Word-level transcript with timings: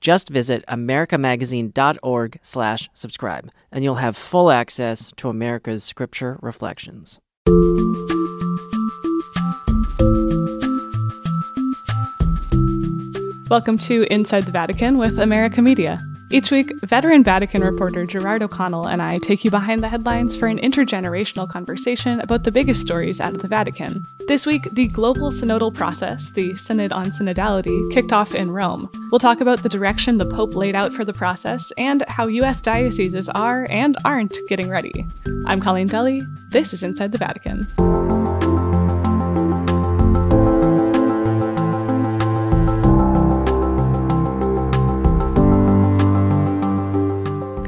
Just 0.00 0.28
visit 0.28 0.64
americamagazine.org 0.68 2.38
slash 2.42 2.88
subscribe, 2.94 3.50
and 3.72 3.82
you'll 3.82 3.96
have 3.96 4.16
full 4.16 4.50
access 4.50 5.12
to 5.16 5.28
America's 5.28 5.82
Scripture 5.84 6.38
Reflections. 6.40 7.20
Welcome 13.50 13.78
to 13.78 14.06
Inside 14.12 14.44
the 14.44 14.52
Vatican 14.52 14.98
with 14.98 15.18
America 15.18 15.62
Media. 15.62 15.98
Each 16.30 16.50
week, 16.50 16.78
veteran 16.80 17.24
Vatican 17.24 17.62
reporter 17.62 18.04
Gerard 18.04 18.42
O'Connell 18.42 18.86
and 18.86 19.00
I 19.00 19.16
take 19.18 19.44
you 19.44 19.50
behind 19.50 19.82
the 19.82 19.88
headlines 19.88 20.36
for 20.36 20.46
an 20.46 20.58
intergenerational 20.58 21.48
conversation 21.48 22.20
about 22.20 22.44
the 22.44 22.52
biggest 22.52 22.82
stories 22.82 23.18
out 23.18 23.34
of 23.34 23.40
the 23.40 23.48
Vatican. 23.48 24.04
This 24.26 24.44
week, 24.44 24.68
the 24.72 24.88
global 24.88 25.30
synodal 25.30 25.74
process, 25.74 26.28
the 26.30 26.54
Synod 26.54 26.92
on 26.92 27.06
Synodality, 27.06 27.92
kicked 27.94 28.12
off 28.12 28.34
in 28.34 28.50
Rome. 28.50 28.90
We'll 29.10 29.20
talk 29.20 29.40
about 29.40 29.62
the 29.62 29.70
direction 29.70 30.18
the 30.18 30.26
Pope 30.26 30.54
laid 30.54 30.74
out 30.74 30.92
for 30.92 31.04
the 31.04 31.14
process 31.14 31.70
and 31.78 32.04
how 32.08 32.26
U.S. 32.26 32.60
dioceses 32.60 33.30
are 33.30 33.66
and 33.70 33.96
aren't 34.04 34.36
getting 34.48 34.68
ready. 34.68 35.06
I'm 35.46 35.60
Colleen 35.60 35.86
Dulle. 35.86 36.26
This 36.50 36.74
is 36.74 36.82
Inside 36.82 37.12
the 37.12 37.18
Vatican. 37.18 38.17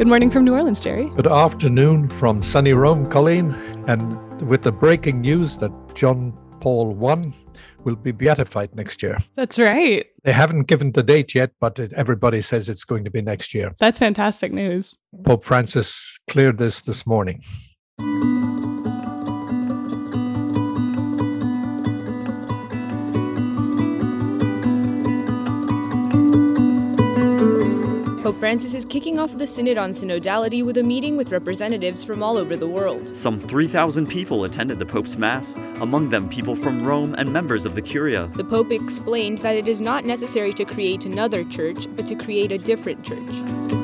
Good 0.01 0.09
morning 0.09 0.31
from 0.31 0.47
New 0.47 0.55
Orleans, 0.55 0.81
Jerry. 0.81 1.11
Good 1.11 1.27
afternoon 1.27 2.09
from 2.09 2.41
sunny 2.41 2.73
Rome, 2.73 3.05
Colleen. 3.11 3.53
And 3.87 4.49
with 4.49 4.63
the 4.63 4.73
breaking 4.73 5.21
news 5.21 5.59
that 5.59 5.71
John 5.95 6.33
Paul 6.59 6.97
I 7.07 7.35
will 7.85 7.97
be 7.97 8.11
beatified 8.11 8.75
next 8.75 9.03
year. 9.03 9.19
That's 9.37 9.59
right. 9.59 10.07
They 10.25 10.33
haven't 10.33 10.69
given 10.69 10.93
the 10.93 11.03
date 11.03 11.35
yet, 11.35 11.51
but 11.61 11.79
it, 11.79 11.93
everybody 11.93 12.41
says 12.41 12.71
it's 12.71 12.85
going 12.85 13.05
to 13.05 13.11
be 13.11 13.21
next 13.21 13.53
year. 13.53 13.75
That's 13.79 13.99
fantastic 13.99 14.55
news. 14.55 14.97
Pope 15.27 15.45
Francis 15.45 16.19
cleared 16.31 16.57
this 16.57 16.81
this 16.81 17.07
morning. 17.07 17.45
Pope 28.31 28.39
Francis 28.39 28.77
is 28.77 28.85
kicking 28.85 29.19
off 29.19 29.37
the 29.37 29.45
Synod 29.45 29.77
on 29.77 29.91
Synodality 29.91 30.65
with 30.65 30.79
a 30.79 30.85
meeting 30.85 31.17
with 31.17 31.33
representatives 31.33 32.05
from 32.05 32.23
all 32.23 32.39
over 32.39 32.57
the 32.57 32.69
world. 32.69 33.17
Some 33.17 33.41
3,000 33.41 34.07
people 34.07 34.45
attended 34.45 34.79
the 34.79 34.87
Pope's 34.87 35.17
Mass, 35.17 35.57
among 35.81 36.11
them 36.11 36.29
people 36.29 36.55
from 36.55 36.87
Rome 36.87 37.17
and 37.19 37.33
members 37.33 37.67
of 37.67 37.75
the 37.75 37.83
Curia. 37.83 38.31
The 38.37 38.45
Pope 38.45 38.71
explained 38.71 39.39
that 39.39 39.57
it 39.57 39.67
is 39.67 39.83
not 39.83 40.05
necessary 40.05 40.53
to 40.53 40.65
create 40.65 41.07
another 41.07 41.43
church, 41.43 41.89
but 41.97 42.07
to 42.07 42.15
create 42.15 42.53
a 42.53 42.59
different 42.59 43.05
church. 43.05 43.80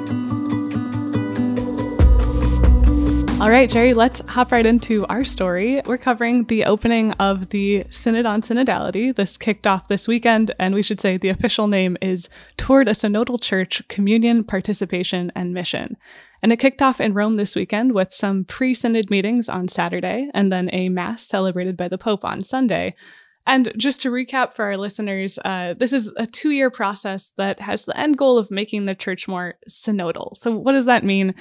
All 3.39 3.51
right, 3.51 3.69
Jerry, 3.69 3.92
let's 3.92 4.20
hop 4.29 4.51
right 4.51 4.65
into 4.65 5.05
our 5.09 5.23
story. 5.23 5.83
We're 5.84 5.98
covering 5.98 6.45
the 6.45 6.65
opening 6.65 7.12
of 7.12 7.51
the 7.51 7.84
Synod 7.91 8.25
on 8.25 8.41
Synodality. 8.41 9.14
This 9.14 9.36
kicked 9.36 9.67
off 9.67 9.89
this 9.89 10.08
weekend, 10.08 10.55
and 10.58 10.74
we 10.74 10.80
should 10.80 11.02
say 11.02 11.19
the 11.19 11.29
official 11.29 11.67
name 11.69 11.98
is 12.01 12.30
Toward 12.57 12.89
a 12.89 12.92
Synodal 12.92 13.39
Church 13.39 13.86
Communion, 13.89 14.42
Participation, 14.42 15.30
and 15.36 15.52
Mission. 15.52 15.98
And 16.42 16.51
it 16.51 16.57
kicked 16.57 16.80
off 16.80 16.98
in 16.98 17.13
Rome 17.13 17.36
this 17.36 17.55
weekend 17.55 17.92
with 17.92 18.11
some 18.11 18.47
pre 18.47 18.73
synod 18.73 19.11
meetings 19.11 19.51
on 19.51 19.68
Saturday 19.68 20.30
and 20.33 20.51
then 20.51 20.70
a 20.73 20.89
Mass 20.89 21.23
celebrated 21.23 21.77
by 21.77 21.89
the 21.89 21.98
Pope 21.98 22.24
on 22.24 22.41
Sunday. 22.41 22.95
And 23.47 23.73
just 23.77 24.01
to 24.01 24.11
recap 24.11 24.55
for 24.55 24.64
our 24.64 24.77
listeners, 24.77 25.39
uh, 25.45 25.74
this 25.79 25.92
is 25.92 26.11
a 26.17 26.27
two 26.27 26.51
year 26.51 26.68
process 26.68 27.33
that 27.36 27.61
has 27.61 27.85
the 27.85 27.97
end 27.97 28.18
goal 28.18 28.39
of 28.39 28.51
making 28.51 28.86
the 28.86 28.95
church 28.95 29.29
more 29.29 29.55
synodal. 29.68 30.35
So, 30.35 30.57
what 30.57 30.73
does 30.73 30.86
that 30.86 31.05
mean? 31.05 31.35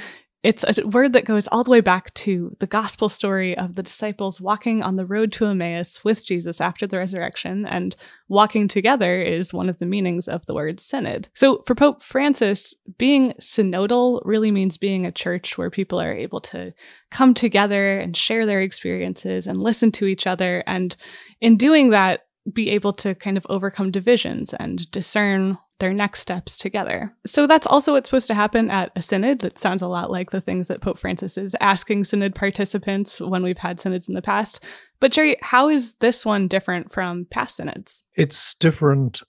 It's 0.45 0.63
a 0.63 0.85
word 0.85 1.13
that 1.13 1.25
goes 1.25 1.47
all 1.47 1.63
the 1.63 1.71
way 1.71 1.81
back 1.81 2.13
to 2.13 2.55
the 2.59 2.67
gospel 2.67 3.09
story 3.09 3.57
of 3.57 3.73
the 3.73 3.81
disciples 3.81 4.39
walking 4.39 4.83
on 4.83 4.95
the 4.95 5.05
road 5.05 5.31
to 5.33 5.47
Emmaus 5.47 6.03
with 6.03 6.23
Jesus 6.23 6.61
after 6.61 6.85
the 6.85 6.99
resurrection. 6.99 7.65
And 7.65 7.95
walking 8.27 8.67
together 8.67 9.19
is 9.19 9.51
one 9.51 9.69
of 9.69 9.79
the 9.79 9.87
meanings 9.87 10.27
of 10.27 10.45
the 10.45 10.53
word 10.53 10.79
synod. 10.79 11.29
So 11.33 11.63
for 11.65 11.73
Pope 11.73 12.03
Francis, 12.03 12.75
being 12.99 13.33
synodal 13.41 14.21
really 14.23 14.51
means 14.51 14.77
being 14.77 15.07
a 15.07 15.11
church 15.11 15.57
where 15.57 15.71
people 15.71 15.99
are 15.99 16.13
able 16.13 16.41
to 16.41 16.75
come 17.09 17.33
together 17.33 17.99
and 17.99 18.15
share 18.15 18.45
their 18.45 18.61
experiences 18.61 19.47
and 19.47 19.59
listen 19.59 19.91
to 19.93 20.05
each 20.05 20.27
other. 20.27 20.63
And 20.67 20.95
in 21.41 21.57
doing 21.57 21.89
that, 21.89 22.24
be 22.51 22.69
able 22.69 22.93
to 22.93 23.15
kind 23.15 23.37
of 23.37 23.45
overcome 23.49 23.91
divisions 23.91 24.53
and 24.53 24.89
discern 24.91 25.57
their 25.79 25.93
next 25.93 26.21
steps 26.21 26.57
together. 26.57 27.13
So 27.25 27.47
that's 27.47 27.67
also 27.67 27.93
what's 27.93 28.07
supposed 28.07 28.27
to 28.27 28.33
happen 28.33 28.69
at 28.69 28.91
a 28.95 29.01
synod. 29.01 29.39
That 29.39 29.59
sounds 29.59 29.81
a 29.81 29.87
lot 29.87 30.11
like 30.11 30.29
the 30.29 30.41
things 30.41 30.67
that 30.67 30.81
Pope 30.81 30.97
Francis 30.97 31.37
is 31.37 31.55
asking 31.59 32.05
synod 32.05 32.33
participants 32.35 33.19
when 33.19 33.43
we've 33.43 33.57
had 33.57 33.79
synods 33.79 34.07
in 34.07 34.15
the 34.15 34.21
past. 34.21 34.63
But 34.99 35.11
Jerry, 35.11 35.37
how 35.41 35.69
is 35.69 35.95
this 35.95 36.25
one 36.25 36.47
different 36.47 36.93
from 36.93 37.25
past 37.25 37.57
synods? 37.57 38.03
It's 38.15 38.55
different 38.55 39.21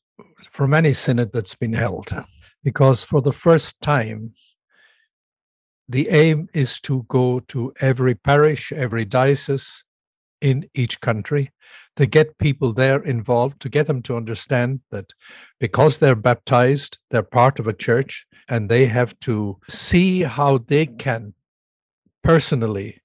from 0.52 0.72
any 0.72 0.92
synod 0.92 1.32
that's 1.32 1.54
been 1.54 1.72
held 1.72 2.14
because 2.62 3.02
for 3.02 3.20
the 3.20 3.32
first 3.32 3.80
time, 3.80 4.32
the 5.88 6.08
aim 6.10 6.48
is 6.52 6.80
to 6.80 7.04
go 7.08 7.40
to 7.40 7.72
every 7.80 8.14
parish, 8.14 8.72
every 8.72 9.04
diocese 9.04 9.84
in 10.40 10.68
each 10.74 11.00
country 11.00 11.50
to 11.96 12.06
get 12.06 12.38
people 12.38 12.72
there 12.72 13.02
involved, 13.02 13.60
to 13.60 13.68
get 13.68 13.86
them 13.86 14.02
to 14.02 14.16
understand 14.16 14.80
that 14.90 15.06
because 15.58 15.98
they're 15.98 16.14
baptized, 16.14 16.98
they're 17.10 17.22
part 17.22 17.58
of 17.58 17.66
a 17.66 17.72
church 17.72 18.26
and 18.48 18.68
they 18.68 18.86
have 18.86 19.18
to 19.20 19.58
see 19.68 20.22
how 20.22 20.58
they 20.58 20.86
can 20.86 21.34
personally 22.22 23.00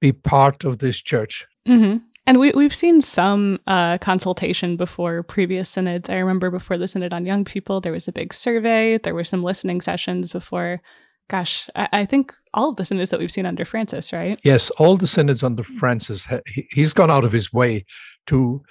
be 0.00 0.12
part 0.12 0.64
of 0.64 0.78
this 0.78 1.00
church. 1.00 1.46
Mm-hmm. 1.68 1.98
And 2.26 2.38
we, 2.38 2.52
we've 2.52 2.74
seen 2.74 3.00
some 3.00 3.60
uh, 3.66 3.98
consultation 3.98 4.76
before 4.76 5.22
previous 5.22 5.68
synods. 5.68 6.08
I 6.08 6.14
remember 6.14 6.50
before 6.50 6.78
the 6.78 6.88
Synod 6.88 7.12
on 7.12 7.26
Young 7.26 7.44
People, 7.44 7.80
there 7.80 7.92
was 7.92 8.06
a 8.06 8.12
big 8.12 8.32
survey, 8.32 8.98
there 8.98 9.14
were 9.14 9.24
some 9.24 9.42
listening 9.42 9.80
sessions 9.80 10.28
before 10.28 10.80
gosh, 11.28 11.68
I, 11.74 11.88
I, 11.92 12.04
think 12.04 12.34
all 12.52 12.70
of 12.70 12.76
the 12.76 12.84
synods 12.84 13.08
that 13.10 13.18
we've 13.18 13.30
seen 13.30 13.46
under 13.46 13.64
Francis, 13.64 14.12
right? 14.12 14.38
Yes, 14.44 14.68
all 14.70 14.98
the 14.98 15.06
synods 15.06 15.42
under 15.42 15.62
Francis, 15.62 16.26
he, 16.46 16.68
he's 16.70 16.92
gone 16.92 17.10
out 17.10 17.24
of 17.24 17.32
his 17.32 17.52
way 17.52 17.86
to 18.26 18.62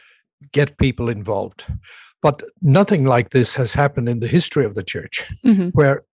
get 0.51 0.77
people 0.77 1.09
involved. 1.09 1.65
But 2.21 2.43
nothing 2.61 3.05
like 3.05 3.31
this 3.31 3.55
has 3.55 3.73
happened 3.73 4.07
in 4.07 4.19
the 4.19 4.27
history 4.27 4.65
of 4.65 4.75
the 4.75 4.83
church, 4.83 5.27
mm-hmm. 5.43 5.69
where 5.69 6.03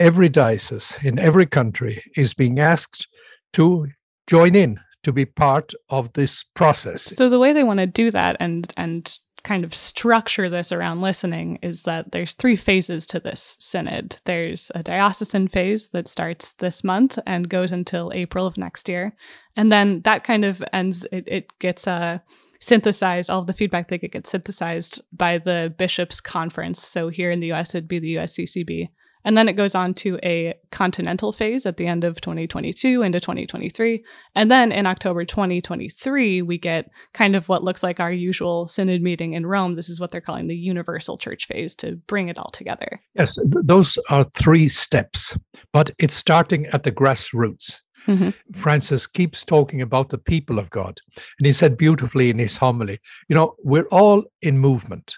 every 0.00 0.28
diocese 0.28 0.96
in 1.02 1.18
every 1.18 1.46
country 1.46 2.02
is 2.16 2.34
being 2.34 2.58
asked 2.58 3.06
to 3.54 3.88
join 4.26 4.54
in 4.54 4.80
to 5.02 5.12
be 5.12 5.24
part 5.24 5.72
of 5.90 6.12
this 6.14 6.44
process. 6.54 7.02
So 7.02 7.28
the 7.28 7.38
way 7.38 7.52
they 7.52 7.64
want 7.64 7.78
to 7.78 7.86
do 7.86 8.10
that 8.10 8.36
and 8.40 8.72
and 8.76 9.16
kind 9.44 9.64
of 9.64 9.74
structure 9.74 10.48
this 10.48 10.72
around 10.72 11.02
listening 11.02 11.58
is 11.62 11.82
that 11.82 12.12
there's 12.12 12.32
three 12.32 12.56
phases 12.56 13.06
to 13.06 13.20
this 13.20 13.56
synod. 13.60 14.16
There's 14.24 14.72
a 14.74 14.82
diocesan 14.82 15.48
phase 15.48 15.90
that 15.90 16.08
starts 16.08 16.52
this 16.54 16.82
month 16.82 17.18
and 17.26 17.48
goes 17.48 17.70
until 17.70 18.10
April 18.14 18.46
of 18.46 18.58
next 18.58 18.88
year. 18.88 19.14
And 19.54 19.70
then 19.70 20.00
that 20.02 20.24
kind 20.24 20.44
of 20.44 20.64
ends, 20.72 21.06
it, 21.12 21.24
it 21.28 21.58
gets 21.58 21.86
uh, 21.86 22.18
synthesized, 22.58 23.28
all 23.28 23.40
of 23.40 23.46
the 23.46 23.52
feedback 23.52 23.88
get 23.88 24.10
gets 24.10 24.30
synthesized 24.30 25.02
by 25.12 25.38
the 25.38 25.72
bishops' 25.76 26.20
conference. 26.20 26.82
So 26.82 27.08
here 27.08 27.30
in 27.30 27.40
the 27.40 27.52
US, 27.52 27.74
it'd 27.74 27.86
be 27.86 27.98
the 27.98 28.16
USCCB. 28.16 28.88
And 29.24 29.36
then 29.36 29.48
it 29.48 29.54
goes 29.54 29.74
on 29.74 29.94
to 29.94 30.18
a 30.22 30.54
continental 30.70 31.32
phase 31.32 31.66
at 31.66 31.76
the 31.76 31.86
end 31.86 32.04
of 32.04 32.20
2022 32.20 33.02
into 33.02 33.20
2023. 33.20 34.04
And 34.34 34.50
then 34.50 34.70
in 34.70 34.86
October 34.86 35.24
2023, 35.24 36.42
we 36.42 36.58
get 36.58 36.90
kind 37.12 37.34
of 37.34 37.48
what 37.48 37.64
looks 37.64 37.82
like 37.82 38.00
our 38.00 38.12
usual 38.12 38.68
synod 38.68 39.02
meeting 39.02 39.32
in 39.32 39.46
Rome. 39.46 39.76
This 39.76 39.88
is 39.88 39.98
what 40.00 40.10
they're 40.10 40.20
calling 40.20 40.48
the 40.48 40.56
universal 40.56 41.16
church 41.16 41.46
phase 41.46 41.74
to 41.76 41.96
bring 42.06 42.28
it 42.28 42.38
all 42.38 42.50
together. 42.50 43.00
Yes, 43.14 43.36
th- 43.36 43.64
those 43.64 43.98
are 44.10 44.26
three 44.36 44.68
steps, 44.68 45.36
but 45.72 45.90
it's 45.98 46.14
starting 46.14 46.66
at 46.66 46.82
the 46.82 46.92
grassroots. 46.92 47.80
Mm-hmm. 48.06 48.30
Francis 48.52 49.06
keeps 49.06 49.44
talking 49.44 49.80
about 49.80 50.10
the 50.10 50.18
people 50.18 50.58
of 50.58 50.68
God. 50.70 50.98
And 51.38 51.46
he 51.46 51.52
said 51.52 51.76
beautifully 51.76 52.30
in 52.30 52.38
his 52.38 52.56
homily, 52.56 53.00
you 53.28 53.34
know, 53.34 53.54
we're 53.64 53.88
all 53.88 54.24
in 54.42 54.58
movement. 54.58 55.14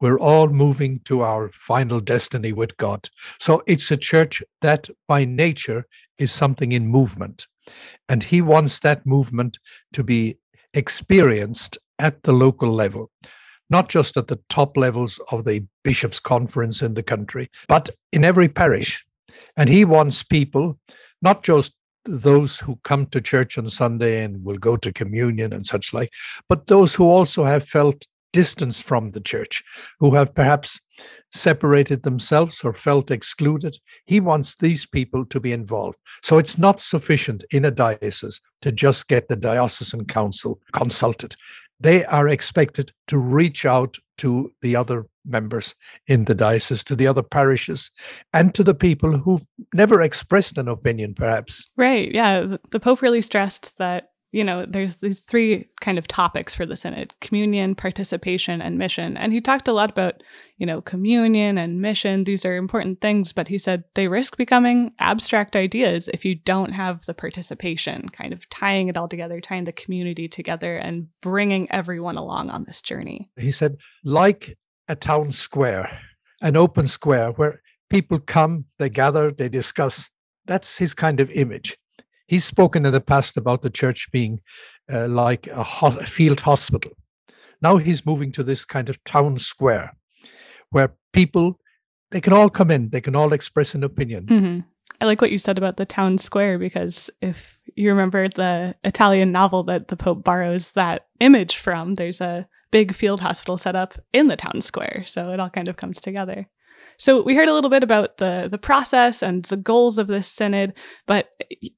We're 0.00 0.18
all 0.18 0.48
moving 0.48 1.00
to 1.04 1.22
our 1.22 1.50
final 1.52 2.00
destiny 2.00 2.52
with 2.52 2.76
God. 2.76 3.08
So 3.38 3.62
it's 3.66 3.90
a 3.90 3.96
church 3.96 4.42
that 4.60 4.88
by 5.08 5.24
nature 5.24 5.86
is 6.18 6.30
something 6.30 6.72
in 6.72 6.86
movement. 6.86 7.46
And 8.08 8.22
he 8.22 8.40
wants 8.40 8.80
that 8.80 9.06
movement 9.06 9.58
to 9.94 10.04
be 10.04 10.36
experienced 10.74 11.78
at 11.98 12.22
the 12.22 12.32
local 12.32 12.72
level, 12.72 13.10
not 13.70 13.88
just 13.88 14.16
at 14.16 14.28
the 14.28 14.38
top 14.48 14.76
levels 14.76 15.18
of 15.30 15.44
the 15.44 15.64
bishops' 15.82 16.20
conference 16.20 16.82
in 16.82 16.94
the 16.94 17.02
country, 17.02 17.50
but 17.68 17.90
in 18.12 18.24
every 18.24 18.48
parish. 18.48 19.04
And 19.56 19.68
he 19.68 19.84
wants 19.84 20.22
people, 20.22 20.78
not 21.22 21.42
just 21.42 21.72
those 22.04 22.58
who 22.58 22.78
come 22.84 23.06
to 23.06 23.20
church 23.20 23.58
on 23.58 23.68
Sunday 23.68 24.22
and 24.22 24.44
will 24.44 24.58
go 24.58 24.76
to 24.76 24.92
communion 24.92 25.52
and 25.52 25.66
such 25.66 25.92
like, 25.92 26.10
but 26.48 26.66
those 26.66 26.94
who 26.94 27.04
also 27.04 27.42
have 27.42 27.66
felt 27.66 28.06
distance 28.36 28.78
from 28.78 29.08
the 29.08 29.20
church, 29.32 29.64
who 29.98 30.14
have 30.14 30.34
perhaps 30.34 30.78
separated 31.32 32.02
themselves 32.02 32.60
or 32.62 32.72
felt 32.74 33.10
excluded. 33.10 33.74
He 34.04 34.20
wants 34.20 34.56
these 34.56 34.84
people 34.84 35.24
to 35.24 35.40
be 35.40 35.52
involved. 35.52 35.98
So 36.22 36.36
it's 36.36 36.58
not 36.58 36.78
sufficient 36.78 37.44
in 37.50 37.64
a 37.64 37.70
diocese 37.70 38.42
to 38.60 38.70
just 38.70 39.08
get 39.08 39.28
the 39.28 39.36
diocesan 39.36 40.04
council 40.04 40.60
consulted. 40.72 41.34
They 41.80 42.04
are 42.04 42.28
expected 42.28 42.92
to 43.06 43.16
reach 43.16 43.64
out 43.64 43.96
to 44.18 44.52
the 44.60 44.76
other 44.76 45.06
members 45.24 45.74
in 46.06 46.24
the 46.24 46.34
diocese, 46.34 46.84
to 46.84 46.96
the 46.96 47.06
other 47.06 47.22
parishes, 47.22 47.90
and 48.34 48.54
to 48.54 48.62
the 48.62 48.74
people 48.74 49.16
who've 49.16 49.46
never 49.74 50.02
expressed 50.02 50.58
an 50.58 50.68
opinion, 50.68 51.14
perhaps. 51.14 51.70
Right. 51.76 52.12
Yeah. 52.12 52.56
The 52.70 52.80
Pope 52.80 53.00
really 53.00 53.22
stressed 53.22 53.78
that 53.78 54.10
you 54.32 54.42
know, 54.44 54.66
there's 54.66 54.96
these 54.96 55.20
three 55.20 55.68
kind 55.80 55.98
of 55.98 56.08
topics 56.08 56.54
for 56.54 56.66
the 56.66 56.76
Synod 56.76 57.14
communion, 57.20 57.74
participation, 57.74 58.60
and 58.60 58.76
mission. 58.76 59.16
And 59.16 59.32
he 59.32 59.40
talked 59.40 59.68
a 59.68 59.72
lot 59.72 59.90
about, 59.90 60.22
you 60.58 60.66
know, 60.66 60.80
communion 60.80 61.58
and 61.58 61.80
mission. 61.80 62.24
These 62.24 62.44
are 62.44 62.56
important 62.56 63.00
things, 63.00 63.32
but 63.32 63.48
he 63.48 63.56
said 63.56 63.84
they 63.94 64.08
risk 64.08 64.36
becoming 64.36 64.92
abstract 64.98 65.54
ideas 65.56 66.08
if 66.12 66.24
you 66.24 66.34
don't 66.34 66.72
have 66.72 67.06
the 67.06 67.14
participation, 67.14 68.08
kind 68.08 68.32
of 68.32 68.48
tying 68.50 68.88
it 68.88 68.96
all 68.96 69.08
together, 69.08 69.40
tying 69.40 69.64
the 69.64 69.72
community 69.72 70.28
together, 70.28 70.76
and 70.76 71.08
bringing 71.22 71.66
everyone 71.70 72.16
along 72.16 72.50
on 72.50 72.64
this 72.64 72.80
journey. 72.80 73.30
He 73.36 73.50
said, 73.50 73.76
like 74.04 74.58
a 74.88 74.96
town 74.96 75.30
square, 75.30 76.00
an 76.42 76.56
open 76.56 76.88
square 76.88 77.30
where 77.30 77.62
people 77.90 78.18
come, 78.18 78.66
they 78.78 78.90
gather, 78.90 79.30
they 79.30 79.48
discuss. 79.48 80.10
That's 80.46 80.76
his 80.76 80.94
kind 80.94 81.20
of 81.20 81.30
image 81.30 81.76
He's 82.26 82.44
spoken 82.44 82.84
in 82.86 82.92
the 82.92 83.00
past 83.00 83.36
about 83.36 83.62
the 83.62 83.70
church 83.70 84.08
being 84.12 84.40
uh, 84.92 85.08
like 85.08 85.46
a, 85.48 85.62
ho- 85.62 85.96
a 85.98 86.06
field 86.06 86.40
hospital. 86.40 86.92
Now 87.62 87.76
he's 87.76 88.04
moving 88.04 88.32
to 88.32 88.42
this 88.42 88.64
kind 88.64 88.88
of 88.88 89.02
town 89.04 89.38
square 89.38 89.96
where 90.70 90.94
people 91.12 91.58
they 92.10 92.20
can 92.20 92.32
all 92.32 92.48
come 92.48 92.70
in, 92.70 92.88
they 92.90 93.00
can 93.00 93.16
all 93.16 93.32
express 93.32 93.74
an 93.74 93.82
opinion. 93.82 94.26
Mm-hmm. 94.26 94.60
I 95.00 95.04
like 95.04 95.20
what 95.20 95.30
you 95.30 95.38
said 95.38 95.58
about 95.58 95.76
the 95.76 95.86
town 95.86 96.18
square 96.18 96.58
because 96.58 97.10
if 97.20 97.60
you 97.74 97.90
remember 97.90 98.28
the 98.28 98.74
Italian 98.84 99.32
novel 99.32 99.64
that 99.64 99.88
the 99.88 99.96
Pope 99.96 100.24
borrows 100.24 100.70
that 100.72 101.06
image 101.20 101.56
from, 101.56 101.94
there's 101.94 102.20
a 102.20 102.48
big 102.70 102.94
field 102.94 103.20
hospital 103.20 103.58
set 103.58 103.76
up 103.76 103.94
in 104.12 104.28
the 104.28 104.36
town 104.36 104.60
square. 104.60 105.04
So 105.06 105.30
it 105.30 105.40
all 105.40 105.50
kind 105.50 105.68
of 105.68 105.76
comes 105.76 106.00
together. 106.00 106.48
So 106.98 107.22
we 107.22 107.34
heard 107.34 107.48
a 107.48 107.54
little 107.54 107.70
bit 107.70 107.82
about 107.82 108.18
the 108.18 108.48
the 108.50 108.58
process 108.58 109.22
and 109.22 109.44
the 109.46 109.56
goals 109.56 109.98
of 109.98 110.06
this 110.06 110.26
synod, 110.26 110.74
but 111.06 111.30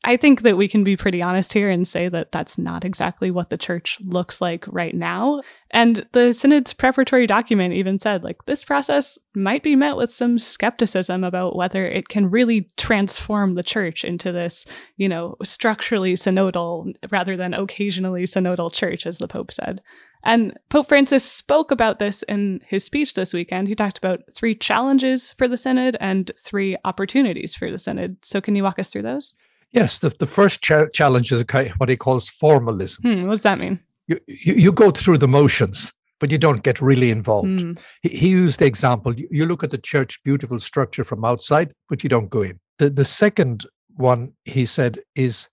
I 0.04 0.16
think 0.16 0.42
that 0.42 0.56
we 0.56 0.68
can 0.68 0.84
be 0.84 0.96
pretty 0.96 1.22
honest 1.22 1.52
here 1.52 1.70
and 1.70 1.86
say 1.86 2.08
that 2.08 2.32
that's 2.32 2.58
not 2.58 2.84
exactly 2.84 3.30
what 3.30 3.50
the 3.50 3.58
church 3.58 3.98
looks 4.04 4.40
like 4.40 4.64
right 4.68 4.94
now. 4.94 5.42
And 5.70 6.06
the 6.12 6.32
synod's 6.32 6.72
preparatory 6.72 7.26
document 7.26 7.74
even 7.74 7.98
said 7.98 8.24
like 8.24 8.44
this 8.46 8.64
process 8.64 9.18
might 9.34 9.62
be 9.62 9.76
met 9.76 9.96
with 9.96 10.10
some 10.10 10.38
skepticism 10.38 11.24
about 11.24 11.56
whether 11.56 11.86
it 11.86 12.08
can 12.08 12.30
really 12.30 12.68
transform 12.76 13.54
the 13.54 13.62
church 13.62 14.04
into 14.04 14.32
this, 14.32 14.64
you 14.96 15.08
know, 15.08 15.36
structurally 15.44 16.14
synodal 16.14 16.94
rather 17.10 17.36
than 17.36 17.54
occasionally 17.54 18.24
synodal 18.24 18.72
church 18.72 19.06
as 19.06 19.18
the 19.18 19.28
pope 19.28 19.52
said. 19.52 19.80
And 20.24 20.58
Pope 20.68 20.88
Francis 20.88 21.24
spoke 21.24 21.70
about 21.70 21.98
this 21.98 22.22
in 22.24 22.60
his 22.66 22.84
speech 22.84 23.14
this 23.14 23.32
weekend. 23.32 23.68
He 23.68 23.74
talked 23.74 23.98
about 23.98 24.20
three 24.34 24.54
challenges 24.54 25.30
for 25.32 25.46
the 25.46 25.56
Synod 25.56 25.96
and 26.00 26.30
three 26.38 26.76
opportunities 26.84 27.54
for 27.54 27.70
the 27.70 27.78
Synod. 27.78 28.24
So, 28.24 28.40
can 28.40 28.54
you 28.54 28.64
walk 28.64 28.78
us 28.78 28.90
through 28.90 29.02
those? 29.02 29.34
Yes, 29.72 29.98
the, 29.98 30.10
the 30.10 30.26
first 30.26 30.62
cha- 30.62 30.86
challenge 30.86 31.30
is 31.30 31.44
what 31.76 31.88
he 31.88 31.96
calls 31.96 32.28
formalism. 32.28 33.02
Hmm, 33.02 33.26
what 33.26 33.32
does 33.32 33.42
that 33.42 33.58
mean? 33.58 33.80
You, 34.06 34.18
you, 34.26 34.54
you, 34.54 34.72
go 34.72 34.90
through 34.90 35.18
the 35.18 35.28
motions, 35.28 35.92
but 36.20 36.30
you 36.30 36.38
don't 36.38 36.62
get 36.62 36.80
really 36.80 37.10
involved. 37.10 37.60
Hmm. 37.60 37.72
He, 38.02 38.08
he, 38.08 38.28
used 38.28 38.60
the 38.60 38.64
example 38.64 39.18
you, 39.18 39.28
you 39.30 39.44
look 39.44 39.62
at 39.62 39.70
the 39.70 39.78
church, 39.78 40.22
beautiful 40.24 40.58
structure 40.58 41.04
from 41.04 41.24
outside, 41.24 41.72
but 41.90 42.02
you 42.02 42.08
don't 42.08 42.30
go 42.30 42.42
in. 42.42 42.58
The, 42.78 42.88
the 42.88 43.04
second 43.04 43.66
one, 43.96 44.32
he 44.44 44.64
said, 44.64 45.00
is 45.14 45.48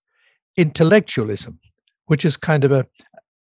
intellectualism, 0.56 1.60
which 2.06 2.24
is 2.24 2.38
kind 2.38 2.64
of 2.64 2.72
a, 2.72 2.86